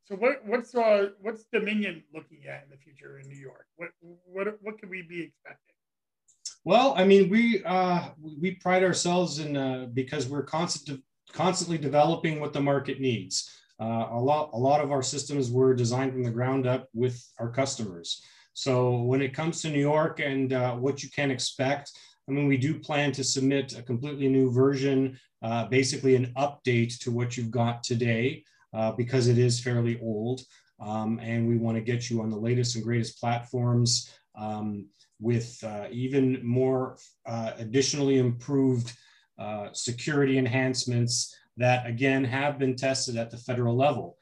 So 0.03 0.15
what 0.15 0.45
what's 0.45 0.75
uh, 0.75 1.09
what's 1.21 1.45
Dominion 1.51 2.03
looking 2.13 2.45
at 2.47 2.63
in 2.63 2.69
the 2.69 2.77
future 2.77 3.19
in 3.19 3.27
New 3.27 3.37
York? 3.37 3.65
What 3.77 3.89
what 4.25 4.57
what 4.61 4.79
can 4.79 4.89
we 4.89 5.01
be 5.01 5.21
expecting? 5.23 5.75
Well, 6.63 6.93
I 6.95 7.05
mean, 7.05 7.29
we 7.29 7.63
uh, 7.63 8.09
we 8.21 8.51
pride 8.51 8.83
ourselves 8.83 9.39
in 9.39 9.57
uh, 9.57 9.87
because 9.93 10.27
we're 10.27 10.43
constant, 10.43 11.01
constantly 11.33 11.77
developing 11.77 12.39
what 12.39 12.53
the 12.53 12.61
market 12.61 12.99
needs. 12.99 13.49
Uh, 13.79 14.07
a 14.11 14.19
lot 14.19 14.51
a 14.53 14.57
lot 14.57 14.81
of 14.81 14.91
our 14.91 15.01
systems 15.01 15.49
were 15.49 15.73
designed 15.73 16.13
from 16.13 16.23
the 16.23 16.29
ground 16.29 16.67
up 16.67 16.87
with 16.93 17.27
our 17.39 17.49
customers. 17.49 18.23
So 18.53 19.01
when 19.01 19.21
it 19.21 19.33
comes 19.33 19.61
to 19.61 19.69
New 19.69 19.79
York 19.79 20.19
and 20.19 20.53
uh, 20.53 20.75
what 20.75 21.03
you 21.03 21.09
can 21.09 21.31
expect, 21.31 21.91
I 22.27 22.31
mean, 22.31 22.47
we 22.47 22.57
do 22.57 22.79
plan 22.79 23.11
to 23.13 23.23
submit 23.23 23.77
a 23.77 23.81
completely 23.81 24.27
new 24.27 24.51
version, 24.51 25.19
uh, 25.41 25.65
basically 25.65 26.15
an 26.15 26.31
update 26.37 26.99
to 26.99 27.11
what 27.11 27.35
you've 27.35 27.51
got 27.51 27.83
today, 27.83 28.43
uh, 28.73 28.91
because 28.91 29.27
it 29.27 29.37
is 29.37 29.59
fairly 29.59 29.99
old. 30.01 30.41
Um, 30.79 31.19
and 31.21 31.47
we 31.47 31.57
want 31.57 31.77
to 31.77 31.83
get 31.83 32.09
you 32.09 32.21
on 32.21 32.29
the 32.29 32.37
latest 32.37 32.75
and 32.75 32.83
greatest 32.83 33.19
platforms 33.19 34.11
um, 34.35 34.87
with 35.19 35.63
uh, 35.63 35.87
even 35.91 36.45
more 36.45 36.97
uh, 37.25 37.51
additionally 37.57 38.17
improved 38.17 38.93
uh, 39.37 39.69
security 39.73 40.37
enhancements 40.37 41.35
that, 41.57 41.85
again, 41.85 42.23
have 42.23 42.57
been 42.57 42.75
tested 42.75 43.17
at 43.17 43.29
the 43.29 43.37
federal 43.37 43.75
level. 43.75 44.17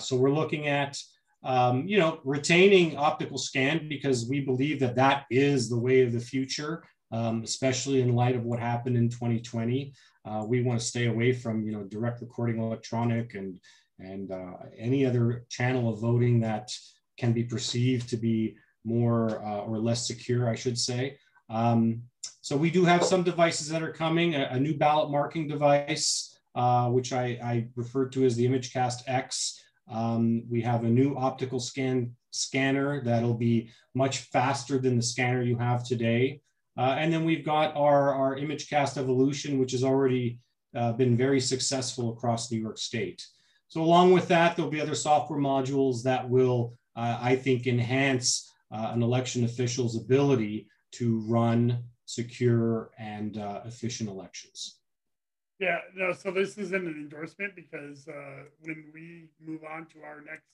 so 0.00 0.16
we're 0.16 0.30
looking 0.30 0.68
at 0.68 1.00
um, 1.44 1.86
you 1.86 1.98
know, 1.98 2.20
retaining 2.24 2.96
optical 2.96 3.38
scan 3.38 3.88
because 3.88 4.28
we 4.28 4.40
believe 4.40 4.80
that 4.80 4.96
that 4.96 5.24
is 5.30 5.68
the 5.68 5.78
way 5.78 6.02
of 6.02 6.12
the 6.12 6.20
future, 6.20 6.84
um, 7.12 7.42
especially 7.42 8.00
in 8.00 8.14
light 8.14 8.36
of 8.36 8.44
what 8.44 8.58
happened 8.58 8.96
in 8.96 9.08
2020. 9.08 9.92
Uh, 10.24 10.44
we 10.46 10.62
want 10.62 10.78
to 10.78 10.84
stay 10.84 11.06
away 11.06 11.32
from, 11.32 11.64
you 11.64 11.72
know, 11.72 11.84
direct 11.84 12.20
recording 12.20 12.60
electronic 12.60 13.34
and 13.34 13.58
and 14.00 14.30
uh, 14.30 14.52
any 14.78 15.04
other 15.04 15.44
channel 15.48 15.92
of 15.92 15.98
voting 16.00 16.38
that 16.38 16.70
can 17.18 17.32
be 17.32 17.42
perceived 17.42 18.08
to 18.08 18.16
be 18.16 18.56
more 18.84 19.42
uh, 19.44 19.60
or 19.60 19.78
less 19.78 20.06
secure, 20.06 20.48
I 20.48 20.54
should 20.54 20.78
say. 20.78 21.18
Um, 21.50 22.02
so 22.40 22.56
we 22.56 22.70
do 22.70 22.84
have 22.84 23.04
some 23.04 23.22
devices 23.22 23.68
that 23.68 23.82
are 23.82 23.92
coming, 23.92 24.34
a, 24.34 24.48
a 24.52 24.60
new 24.60 24.76
ballot 24.76 25.10
marking 25.10 25.48
device, 25.48 26.38
uh, 26.54 26.88
which 26.88 27.12
I, 27.12 27.38
I 27.42 27.68
refer 27.74 28.08
to 28.10 28.24
as 28.24 28.36
the 28.36 28.46
ImageCast 28.46 29.02
X. 29.06 29.60
Um, 29.90 30.44
we 30.50 30.60
have 30.62 30.84
a 30.84 30.88
new 30.88 31.16
optical 31.16 31.60
scan 31.60 32.14
scanner 32.30 33.02
that'll 33.02 33.34
be 33.34 33.70
much 33.94 34.18
faster 34.18 34.78
than 34.78 34.96
the 34.96 35.02
scanner 35.02 35.42
you 35.42 35.56
have 35.56 35.84
today. 35.84 36.40
Uh, 36.76 36.94
and 36.98 37.12
then 37.12 37.24
we've 37.24 37.44
got 37.44 37.74
our, 37.76 38.14
our 38.14 38.36
ImageCast 38.36 38.98
Evolution, 38.98 39.58
which 39.58 39.72
has 39.72 39.82
already 39.82 40.38
uh, 40.76 40.92
been 40.92 41.16
very 41.16 41.40
successful 41.40 42.12
across 42.12 42.52
New 42.52 42.60
York 42.60 42.78
State. 42.78 43.26
So 43.68 43.82
along 43.82 44.12
with 44.12 44.28
that, 44.28 44.56
there'll 44.56 44.70
be 44.70 44.80
other 44.80 44.94
software 44.94 45.40
modules 45.40 46.02
that 46.04 46.28
will, 46.28 46.74
uh, 46.96 47.18
I 47.20 47.36
think, 47.36 47.66
enhance 47.66 48.52
uh, 48.70 48.90
an 48.92 49.02
election 49.02 49.44
official's 49.44 49.96
ability 49.96 50.68
to 50.92 51.20
run 51.26 51.82
secure 52.04 52.90
and 52.98 53.36
uh, 53.36 53.62
efficient 53.66 54.08
elections. 54.08 54.77
Yeah, 55.58 55.78
no, 55.94 56.12
so 56.12 56.30
this 56.30 56.56
isn't 56.56 56.86
an 56.86 56.94
endorsement 56.94 57.56
because 57.56 58.06
uh, 58.06 58.44
when 58.60 58.84
we 58.94 59.28
move 59.40 59.62
on 59.64 59.86
to 59.86 60.02
our 60.04 60.20
next 60.20 60.46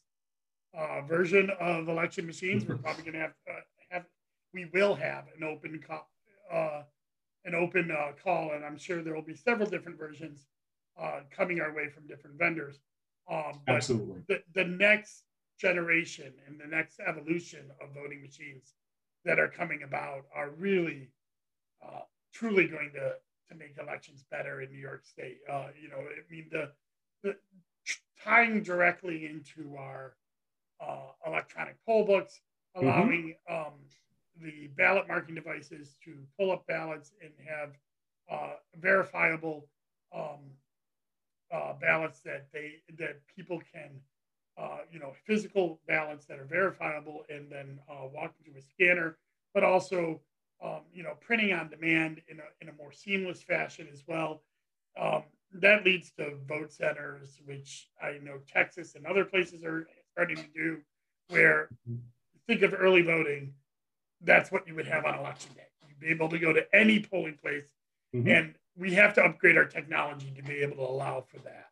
uh, 0.77 1.03
version 1.07 1.51
of 1.61 1.89
election 1.89 2.27
machines, 2.27 2.65
we're 2.65 2.79
probably 2.79 3.03
going 3.03 3.15
to 3.15 3.21
have 3.21 3.35
uh, 3.49 3.61
have 3.91 4.05
we 4.55 4.65
will 4.73 4.95
have 4.95 5.25
an 5.37 5.45
open 5.45 5.81
call, 5.87 6.09
uh, 6.51 6.83
an 7.45 7.55
open 7.55 7.91
uh, 7.91 8.13
call, 8.23 8.53
and 8.53 8.65
I'm 8.65 8.79
sure 8.79 9.03
there 9.03 9.15
will 9.15 9.23
be 9.23 9.35
several 9.35 9.69
different 9.69 9.99
versions 9.99 10.47
uh, 10.99 11.21
coming 11.31 11.61
our 11.61 11.75
way 11.75 11.89
from 11.89 12.07
different 12.07 12.39
vendors. 12.39 12.79
Um, 13.31 13.61
Absolutely. 13.69 14.23
The, 14.29 14.43
the 14.55 14.65
next 14.65 15.25
generation 15.59 16.33
and 16.47 16.59
the 16.59 16.67
next 16.67 16.99
evolution 17.07 17.71
of 17.81 17.95
voting 17.95 18.23
machines 18.23 18.75
that 19.25 19.39
are 19.39 19.49
coming 19.49 19.83
about 19.83 20.23
are 20.35 20.51
really 20.51 21.11
truly 22.35 22.67
going 22.67 22.91
to 22.95 23.15
to 23.49 23.55
make 23.55 23.77
elections 23.81 24.25
better 24.31 24.63
in 24.63 24.71
New 24.71 24.79
York 24.79 25.05
State. 25.05 25.39
Uh, 25.51 25.69
you 25.81 25.89
know, 25.89 25.99
I 25.99 26.33
mean, 26.33 26.47
the, 26.51 26.71
the 27.23 27.37
tying 28.23 28.63
directly 28.63 29.27
into 29.27 29.77
our 29.77 30.15
uh, 30.81 31.13
electronic 31.27 31.77
poll 31.85 32.05
books, 32.05 32.41
mm-hmm. 32.77 32.87
allowing 32.87 33.35
mm-hmm. 33.51 33.67
um, 33.67 33.73
the 34.41 34.69
ballot 34.77 35.07
marking 35.09 35.35
devices 35.35 35.97
to 36.05 36.15
pull 36.39 36.51
up 36.51 36.67
ballots 36.67 37.13
and 37.23 37.33
have 37.47 37.71
uh, 38.31 38.55
verifiable 38.81 39.67
um, 40.15 40.41
uh, 41.53 41.75
ballots 41.81 42.21
that 42.21 42.47
they 42.53 42.77
that 42.99 43.21
people 43.35 43.61
can, 43.73 43.91
uh, 44.59 44.79
you 44.91 44.99
know, 44.99 45.13
physical 45.27 45.79
ballots 45.87 46.27
that 46.27 46.39
are 46.39 46.47
verifiable, 46.47 47.25
and 47.29 47.51
then 47.51 47.79
uh, 47.89 48.07
walk 48.13 48.35
into 48.45 48.59
a 48.59 48.63
scanner, 48.63 49.17
but 49.53 49.63
also 49.63 50.21
um, 50.65 50.81
you 50.93 51.03
know, 51.03 51.15
printing 51.21 51.53
on 51.53 51.69
demand 51.69 52.23
in 52.29 52.39
a, 52.39 52.45
in 52.61 52.69
a 52.69 52.73
more 52.73 52.93
seamless 52.93 53.43
fashion 53.43 53.87
as 53.93 54.03
well. 54.07 54.43
Um, 54.99 55.25
that 55.53 55.85
leads 55.85 56.11
to 56.13 56.37
vote 56.49 56.73
centers, 56.73 57.39
which 57.45 57.89
I 58.03 58.19
know 58.23 58.39
Texas 58.51 58.95
and 58.95 59.07
other 59.07 59.25
places 59.25 59.63
are 59.63 59.87
starting 60.13 60.37
to 60.37 60.47
do, 60.55 60.79
where 61.29 61.69
think 62.47 62.63
of 62.63 62.75
early 62.77 63.03
voting, 63.03 63.55
that's 64.23 64.51
what 64.51 64.67
you 64.67 64.75
would 64.75 64.87
have 64.87 65.05
on 65.05 65.19
election 65.19 65.53
day. 65.55 65.63
You'd 65.89 66.01
be 66.01 66.09
able 66.09 66.29
to 66.31 66.39
go 66.39 66.53
to 66.53 66.65
any 66.75 67.01
polling 67.01 67.39
place 67.41 67.69
mm-hmm. 68.15 68.29
and 68.29 68.55
we 68.77 68.95
have 68.95 69.15
to 69.15 69.23
upgrade 69.23 69.57
our 69.57 69.65
technology 69.67 70.33
to 70.37 70.43
be 70.43 70.55
able 70.55 70.77
to 70.77 70.83
allow 70.83 71.25
for 71.29 71.39
that. 71.41 71.69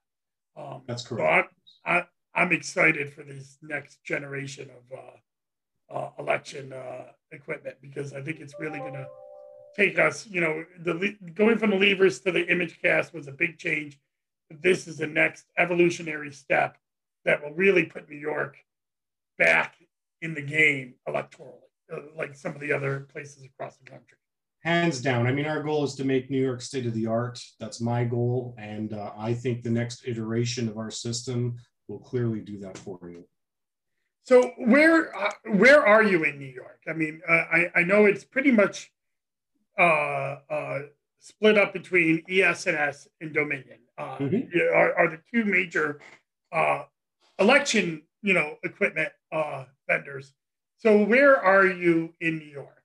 Um, 0.56 0.82
That's 0.86 1.06
correct. 1.06 1.52
So 1.64 1.90
I, 1.90 2.04
I, 2.34 2.42
am 2.42 2.52
excited 2.52 3.12
for 3.12 3.22
this 3.22 3.58
next 3.62 4.04
generation 4.04 4.70
of 4.70 4.98
uh, 4.98 5.16
uh, 5.92 6.10
election 6.18 6.72
uh, 6.72 7.04
equipment 7.32 7.76
because 7.80 8.12
I 8.12 8.22
think 8.22 8.40
it's 8.40 8.54
really 8.58 8.78
going 8.78 8.94
to 8.94 9.06
take 9.76 9.98
us. 9.98 10.26
You 10.26 10.40
know, 10.40 10.64
the 10.80 11.16
going 11.34 11.58
from 11.58 11.70
the 11.70 11.76
levers 11.76 12.20
to 12.20 12.32
the 12.32 12.44
ImageCast 12.44 13.12
was 13.12 13.28
a 13.28 13.32
big 13.32 13.58
change. 13.58 13.98
This 14.50 14.86
is 14.86 14.98
the 14.98 15.06
next 15.06 15.46
evolutionary 15.58 16.32
step 16.32 16.76
that 17.24 17.42
will 17.42 17.54
really 17.54 17.84
put 17.84 18.08
New 18.08 18.18
York 18.18 18.56
back 19.38 19.76
in 20.20 20.34
the 20.34 20.42
game 20.42 20.94
electorally, 21.08 21.54
uh, 21.92 22.00
like 22.16 22.34
some 22.34 22.54
of 22.54 22.60
the 22.60 22.72
other 22.72 23.08
places 23.12 23.44
across 23.44 23.76
the 23.76 23.90
country. 23.90 24.18
Hands 24.64 25.00
down. 25.00 25.26
I 25.26 25.32
mean, 25.32 25.46
our 25.46 25.62
goal 25.62 25.82
is 25.82 25.96
to 25.96 26.04
make 26.04 26.30
New 26.30 26.40
York 26.40 26.60
state 26.60 26.86
of 26.86 26.94
the 26.94 27.06
art. 27.06 27.40
That's 27.58 27.80
my 27.80 28.04
goal. 28.04 28.54
And 28.58 28.92
uh, 28.92 29.10
I 29.18 29.34
think 29.34 29.62
the 29.62 29.70
next 29.70 30.06
iteration 30.06 30.68
of 30.68 30.78
our 30.78 30.90
system 30.90 31.56
will 31.88 31.98
clearly 31.98 32.40
do 32.40 32.60
that 32.60 32.78
for 32.78 32.98
you. 33.02 33.24
So 34.24 34.52
where 34.56 35.16
uh, 35.16 35.32
where 35.52 35.84
are 35.84 36.02
you 36.02 36.24
in 36.24 36.38
New 36.38 36.46
York? 36.46 36.80
I 36.88 36.92
mean, 36.92 37.20
uh, 37.28 37.32
I 37.32 37.70
I 37.76 37.82
know 37.82 38.06
it's 38.06 38.24
pretty 38.24 38.52
much 38.52 38.92
uh, 39.78 40.36
uh, 40.48 40.78
split 41.18 41.58
up 41.58 41.72
between 41.72 42.22
ES&S 42.28 43.08
and 43.20 43.32
Dominion. 43.32 43.78
Uh, 43.98 44.16
mm-hmm. 44.18 44.74
are, 44.74 44.94
are 44.94 45.08
the 45.08 45.20
two 45.32 45.44
major 45.44 46.00
election 47.38 48.02
you 48.22 48.34
know 48.34 48.56
equipment 48.62 49.10
vendors. 49.88 50.32
So 50.78 51.04
where 51.04 51.36
are 51.36 51.66
you 51.66 52.14
in 52.20 52.38
New 52.38 52.46
York? 52.46 52.82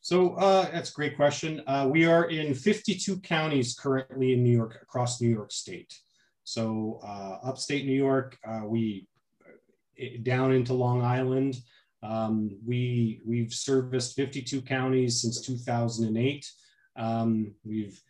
So 0.00 0.34
uh, 0.34 0.70
that's 0.70 0.90
a 0.90 0.94
great 0.94 1.16
question. 1.16 1.62
Uh, 1.66 1.88
we 1.90 2.04
are 2.06 2.24
in 2.24 2.54
52 2.54 3.20
counties 3.20 3.74
currently 3.74 4.32
in 4.32 4.42
New 4.42 4.56
York, 4.56 4.78
across 4.82 5.20
New 5.20 5.28
York 5.28 5.52
State. 5.52 5.94
So 6.44 7.00
uh, 7.04 7.46
upstate 7.46 7.86
New 7.86 7.92
York, 7.92 8.38
uh, 8.44 8.62
we 8.64 9.06
uh, 9.06 9.09
down 10.22 10.52
into 10.52 10.74
Long 10.74 11.02
Island. 11.02 11.56
Um, 12.02 12.58
we 12.66 13.20
we've 13.26 13.52
serviced 13.52 14.16
52 14.16 14.62
counties 14.62 15.20
since 15.20 15.40
2008. 15.42 16.50
Um, 16.96 17.54
we've 17.64 18.00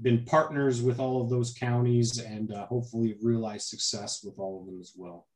been 0.00 0.24
partners 0.24 0.82
with 0.82 0.98
all 0.98 1.22
of 1.22 1.30
those 1.30 1.52
counties 1.52 2.18
and 2.18 2.52
uh, 2.52 2.66
hopefully 2.66 3.16
realized 3.22 3.68
success 3.68 4.22
with 4.24 4.38
all 4.38 4.60
of 4.60 4.66
them 4.66 4.80
as 4.80 4.92
well. 4.96 5.26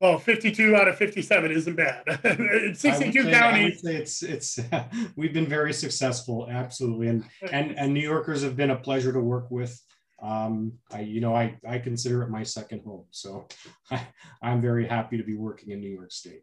Well, 0.00 0.18
52 0.18 0.76
out 0.76 0.88
of 0.88 0.98
57 0.98 1.50
isn't 1.50 1.74
bad. 1.74 2.04
62 2.76 3.22
say, 3.22 3.30
counties. 3.30 3.84
it's 3.84 4.22
it's 4.22 4.60
we've 5.16 5.32
been 5.32 5.46
very 5.46 5.72
successful, 5.72 6.48
absolutely, 6.50 7.08
and 7.08 7.24
and 7.50 7.78
and 7.78 7.94
New 7.94 8.02
Yorkers 8.02 8.42
have 8.42 8.56
been 8.56 8.70
a 8.70 8.76
pleasure 8.76 9.12
to 9.12 9.20
work 9.20 9.50
with. 9.50 9.80
Um, 10.20 10.72
I 10.90 11.00
you 11.00 11.20
know 11.20 11.34
I 11.34 11.58
I 11.68 11.78
consider 11.78 12.22
it 12.22 12.30
my 12.30 12.42
second 12.42 12.82
home, 12.84 13.04
so 13.10 13.46
I, 13.90 14.06
I'm 14.42 14.60
very 14.60 14.86
happy 14.86 15.16
to 15.16 15.24
be 15.24 15.34
working 15.34 15.70
in 15.70 15.80
New 15.80 15.90
York 15.90 16.12
State. 16.12 16.42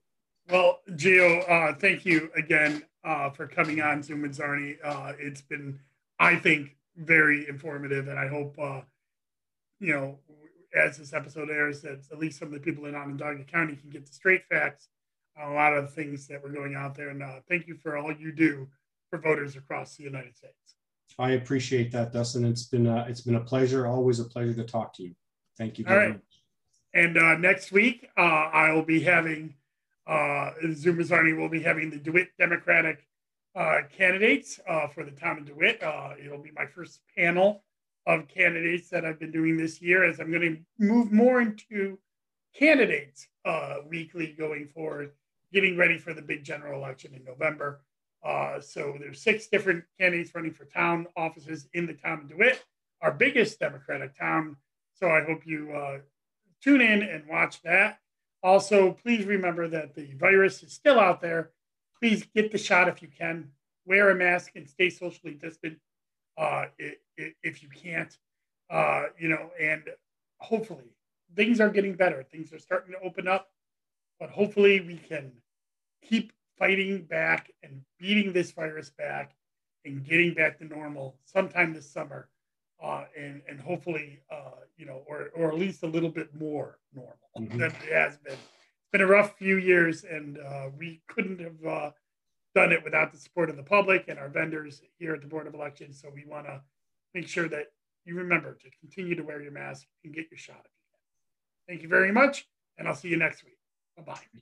Well, 0.49 0.79
Gio, 0.91 1.49
uh, 1.49 1.73
thank 1.75 2.05
you 2.05 2.29
again 2.35 2.83
uh, 3.03 3.29
for 3.29 3.47
coming 3.47 3.81
on 3.81 4.03
Zoom 4.03 4.23
with 4.23 4.37
Czarny. 4.37 4.75
Uh, 4.83 5.13
it's 5.17 5.41
been, 5.41 5.79
I 6.19 6.35
think, 6.35 6.75
very 6.97 7.47
informative, 7.47 8.09
and 8.09 8.19
I 8.19 8.27
hope 8.27 8.55
uh, 8.59 8.81
you 9.79 9.93
know 9.93 10.19
as 10.75 10.97
this 10.97 11.13
episode 11.13 11.49
airs, 11.49 11.81
that 11.81 11.99
at 12.11 12.19
least 12.19 12.39
some 12.39 12.47
of 12.47 12.53
the 12.53 12.59
people 12.59 12.85
in 12.85 12.95
Onondaga 12.95 13.43
County 13.43 13.75
can 13.75 13.89
get 13.89 14.05
the 14.05 14.13
straight 14.13 14.45
facts 14.49 14.87
on 15.39 15.51
a 15.51 15.55
lot 15.55 15.73
of 15.73 15.93
things 15.93 16.27
that 16.27 16.41
were 16.41 16.49
going 16.49 16.75
out 16.75 16.95
there. 16.95 17.09
And 17.09 17.21
uh, 17.21 17.39
thank 17.47 17.67
you 17.67 17.75
for 17.75 17.97
all 17.97 18.11
you 18.11 18.31
do 18.31 18.67
for 19.09 19.19
voters 19.19 19.55
across 19.55 19.95
the 19.95 20.03
United 20.03 20.35
States. 20.35 20.75
I 21.19 21.31
appreciate 21.31 21.91
that, 21.91 22.11
Dustin. 22.11 22.45
It's 22.45 22.65
been 22.65 22.87
a, 22.87 23.05
it's 23.07 23.21
been 23.21 23.35
a 23.35 23.41
pleasure, 23.41 23.87
always 23.87 24.19
a 24.19 24.25
pleasure 24.25 24.53
to 24.53 24.63
talk 24.63 24.93
to 24.95 25.03
you. 25.03 25.15
Thank 25.57 25.79
you. 25.79 25.85
All 25.87 25.95
right. 25.95 26.09
Much. 26.09 26.21
And 26.93 27.17
uh, 27.17 27.37
next 27.37 27.71
week, 27.71 28.09
uh, 28.17 28.21
I 28.21 28.71
will 28.71 28.83
be 28.83 29.01
having 29.01 29.55
uh, 30.07 30.51
Zoom 30.73 30.97
Czarny 30.99 31.37
will 31.37 31.49
be 31.49 31.61
having 31.61 31.89
the 31.89 31.97
DeWitt 31.97 32.29
Democratic 32.37 33.07
uh, 33.55 33.81
candidates 33.95 34.59
uh, 34.67 34.87
for 34.87 35.03
the 35.03 35.11
town 35.11 35.39
of 35.39 35.45
DeWitt. 35.45 35.81
Uh, 35.81 36.11
it'll 36.23 36.41
be 36.41 36.51
my 36.55 36.65
first 36.65 37.01
panel 37.15 37.63
of 38.05 38.27
candidates 38.27 38.89
that 38.89 39.05
I've 39.05 39.19
been 39.19 39.31
doing 39.31 39.57
this 39.57 39.81
year 39.81 40.03
as 40.03 40.19
I'm 40.19 40.31
going 40.31 40.41
to 40.41 40.85
move 40.85 41.11
more 41.11 41.39
into 41.41 41.97
candidates 42.53 43.27
uh, 43.45 43.77
weekly 43.89 44.35
going 44.37 44.67
forward, 44.67 45.11
getting 45.53 45.77
ready 45.77 45.97
for 45.97 46.13
the 46.13 46.21
big 46.21 46.43
general 46.43 46.79
election 46.81 47.13
in 47.15 47.23
November. 47.23 47.81
Uh, 48.23 48.59
so 48.61 48.95
there's 48.99 49.21
six 49.21 49.47
different 49.47 49.83
candidates 49.99 50.33
running 50.33 50.53
for 50.53 50.65
town 50.65 51.07
offices 51.17 51.67
in 51.73 51.85
the 51.85 51.93
town 51.93 52.19
of 52.19 52.29
DeWitt, 52.29 52.63
our 53.01 53.11
biggest 53.11 53.59
Democratic 53.59 54.17
town. 54.17 54.55
So 54.93 55.09
I 55.09 55.23
hope 55.23 55.45
you 55.45 55.71
uh, 55.73 55.97
tune 56.61 56.81
in 56.81 57.03
and 57.03 57.27
watch 57.27 57.61
that. 57.63 57.99
Also, 58.41 58.91
please 58.91 59.25
remember 59.25 59.67
that 59.67 59.95
the 59.95 60.13
virus 60.13 60.63
is 60.63 60.73
still 60.73 60.99
out 60.99 61.21
there. 61.21 61.51
Please 61.99 62.25
get 62.35 62.51
the 62.51 62.57
shot 62.57 62.87
if 62.87 63.01
you 63.01 63.07
can. 63.07 63.49
Wear 63.85 64.09
a 64.09 64.15
mask 64.15 64.51
and 64.55 64.69
stay 64.69 64.89
socially 64.89 65.33
distant 65.33 65.77
uh, 66.37 66.65
if 66.77 67.61
you 67.61 67.69
can't, 67.69 68.17
uh, 68.69 69.03
you 69.19 69.29
know, 69.29 69.49
and 69.59 69.83
hopefully 70.37 70.95
things 71.35 71.59
are 71.59 71.69
getting 71.69 71.93
better. 71.93 72.23
Things 72.23 72.53
are 72.53 72.59
starting 72.59 72.93
to 72.93 72.99
open 73.05 73.27
up, 73.27 73.49
but 74.19 74.29
hopefully 74.29 74.81
we 74.81 74.95
can 74.97 75.31
keep 76.01 76.31
fighting 76.57 77.03
back 77.03 77.51
and 77.63 77.81
beating 77.99 78.33
this 78.33 78.51
virus 78.51 78.89
back 78.89 79.35
and 79.85 80.03
getting 80.03 80.33
back 80.33 80.57
to 80.59 80.65
normal 80.65 81.17
sometime 81.25 81.73
this 81.73 81.91
summer. 81.91 82.29
Uh, 82.83 83.05
and 83.17 83.41
and 83.47 83.61
hopefully, 83.61 84.19
uh, 84.29 84.59
you 84.75 84.85
know, 84.85 85.03
or 85.07 85.29
or 85.35 85.47
at 85.47 85.57
least 85.57 85.83
a 85.83 85.87
little 85.87 86.09
bit 86.09 86.33
more 86.35 86.79
normal 86.93 87.15
mm-hmm. 87.37 87.57
than 87.57 87.71
it 87.71 87.93
has 87.93 88.17
been. 88.17 88.33
It's 88.33 88.91
been 88.91 89.01
a 89.01 89.07
rough 89.07 89.37
few 89.37 89.57
years, 89.57 90.03
and 90.03 90.37
uh, 90.37 90.65
we 90.77 91.01
couldn't 91.07 91.39
have 91.39 91.65
uh, 91.65 91.91
done 92.55 92.73
it 92.73 92.83
without 92.83 93.13
the 93.13 93.17
support 93.17 93.49
of 93.49 93.55
the 93.55 93.63
public 93.63 94.05
and 94.09 94.19
our 94.19 94.27
vendors 94.27 94.81
here 94.99 95.13
at 95.13 95.21
the 95.21 95.27
Board 95.27 95.47
of 95.47 95.53
Elections. 95.53 96.01
So 96.01 96.09
we 96.13 96.25
want 96.25 96.45
to 96.47 96.61
make 97.13 97.27
sure 97.27 97.47
that 97.47 97.67
you 98.03 98.15
remember 98.15 98.53
to 98.53 98.69
continue 98.81 99.15
to 99.15 99.23
wear 99.23 99.41
your 99.41 99.51
mask 99.51 99.87
and 100.03 100.13
get 100.13 100.25
your 100.29 100.37
shot 100.37 100.59
if 100.65 100.71
you 100.71 100.87
can. 100.91 101.73
Thank 101.73 101.83
you 101.83 101.89
very 101.89 102.11
much, 102.11 102.47
and 102.77 102.87
I'll 102.87 102.95
see 102.95 103.07
you 103.07 103.17
next 103.17 103.45
week. 103.45 103.59
Bye 103.95 104.03
bye. 104.03 104.39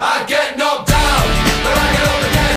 I 0.00 0.24
get 0.26 0.58
no. 0.58 0.93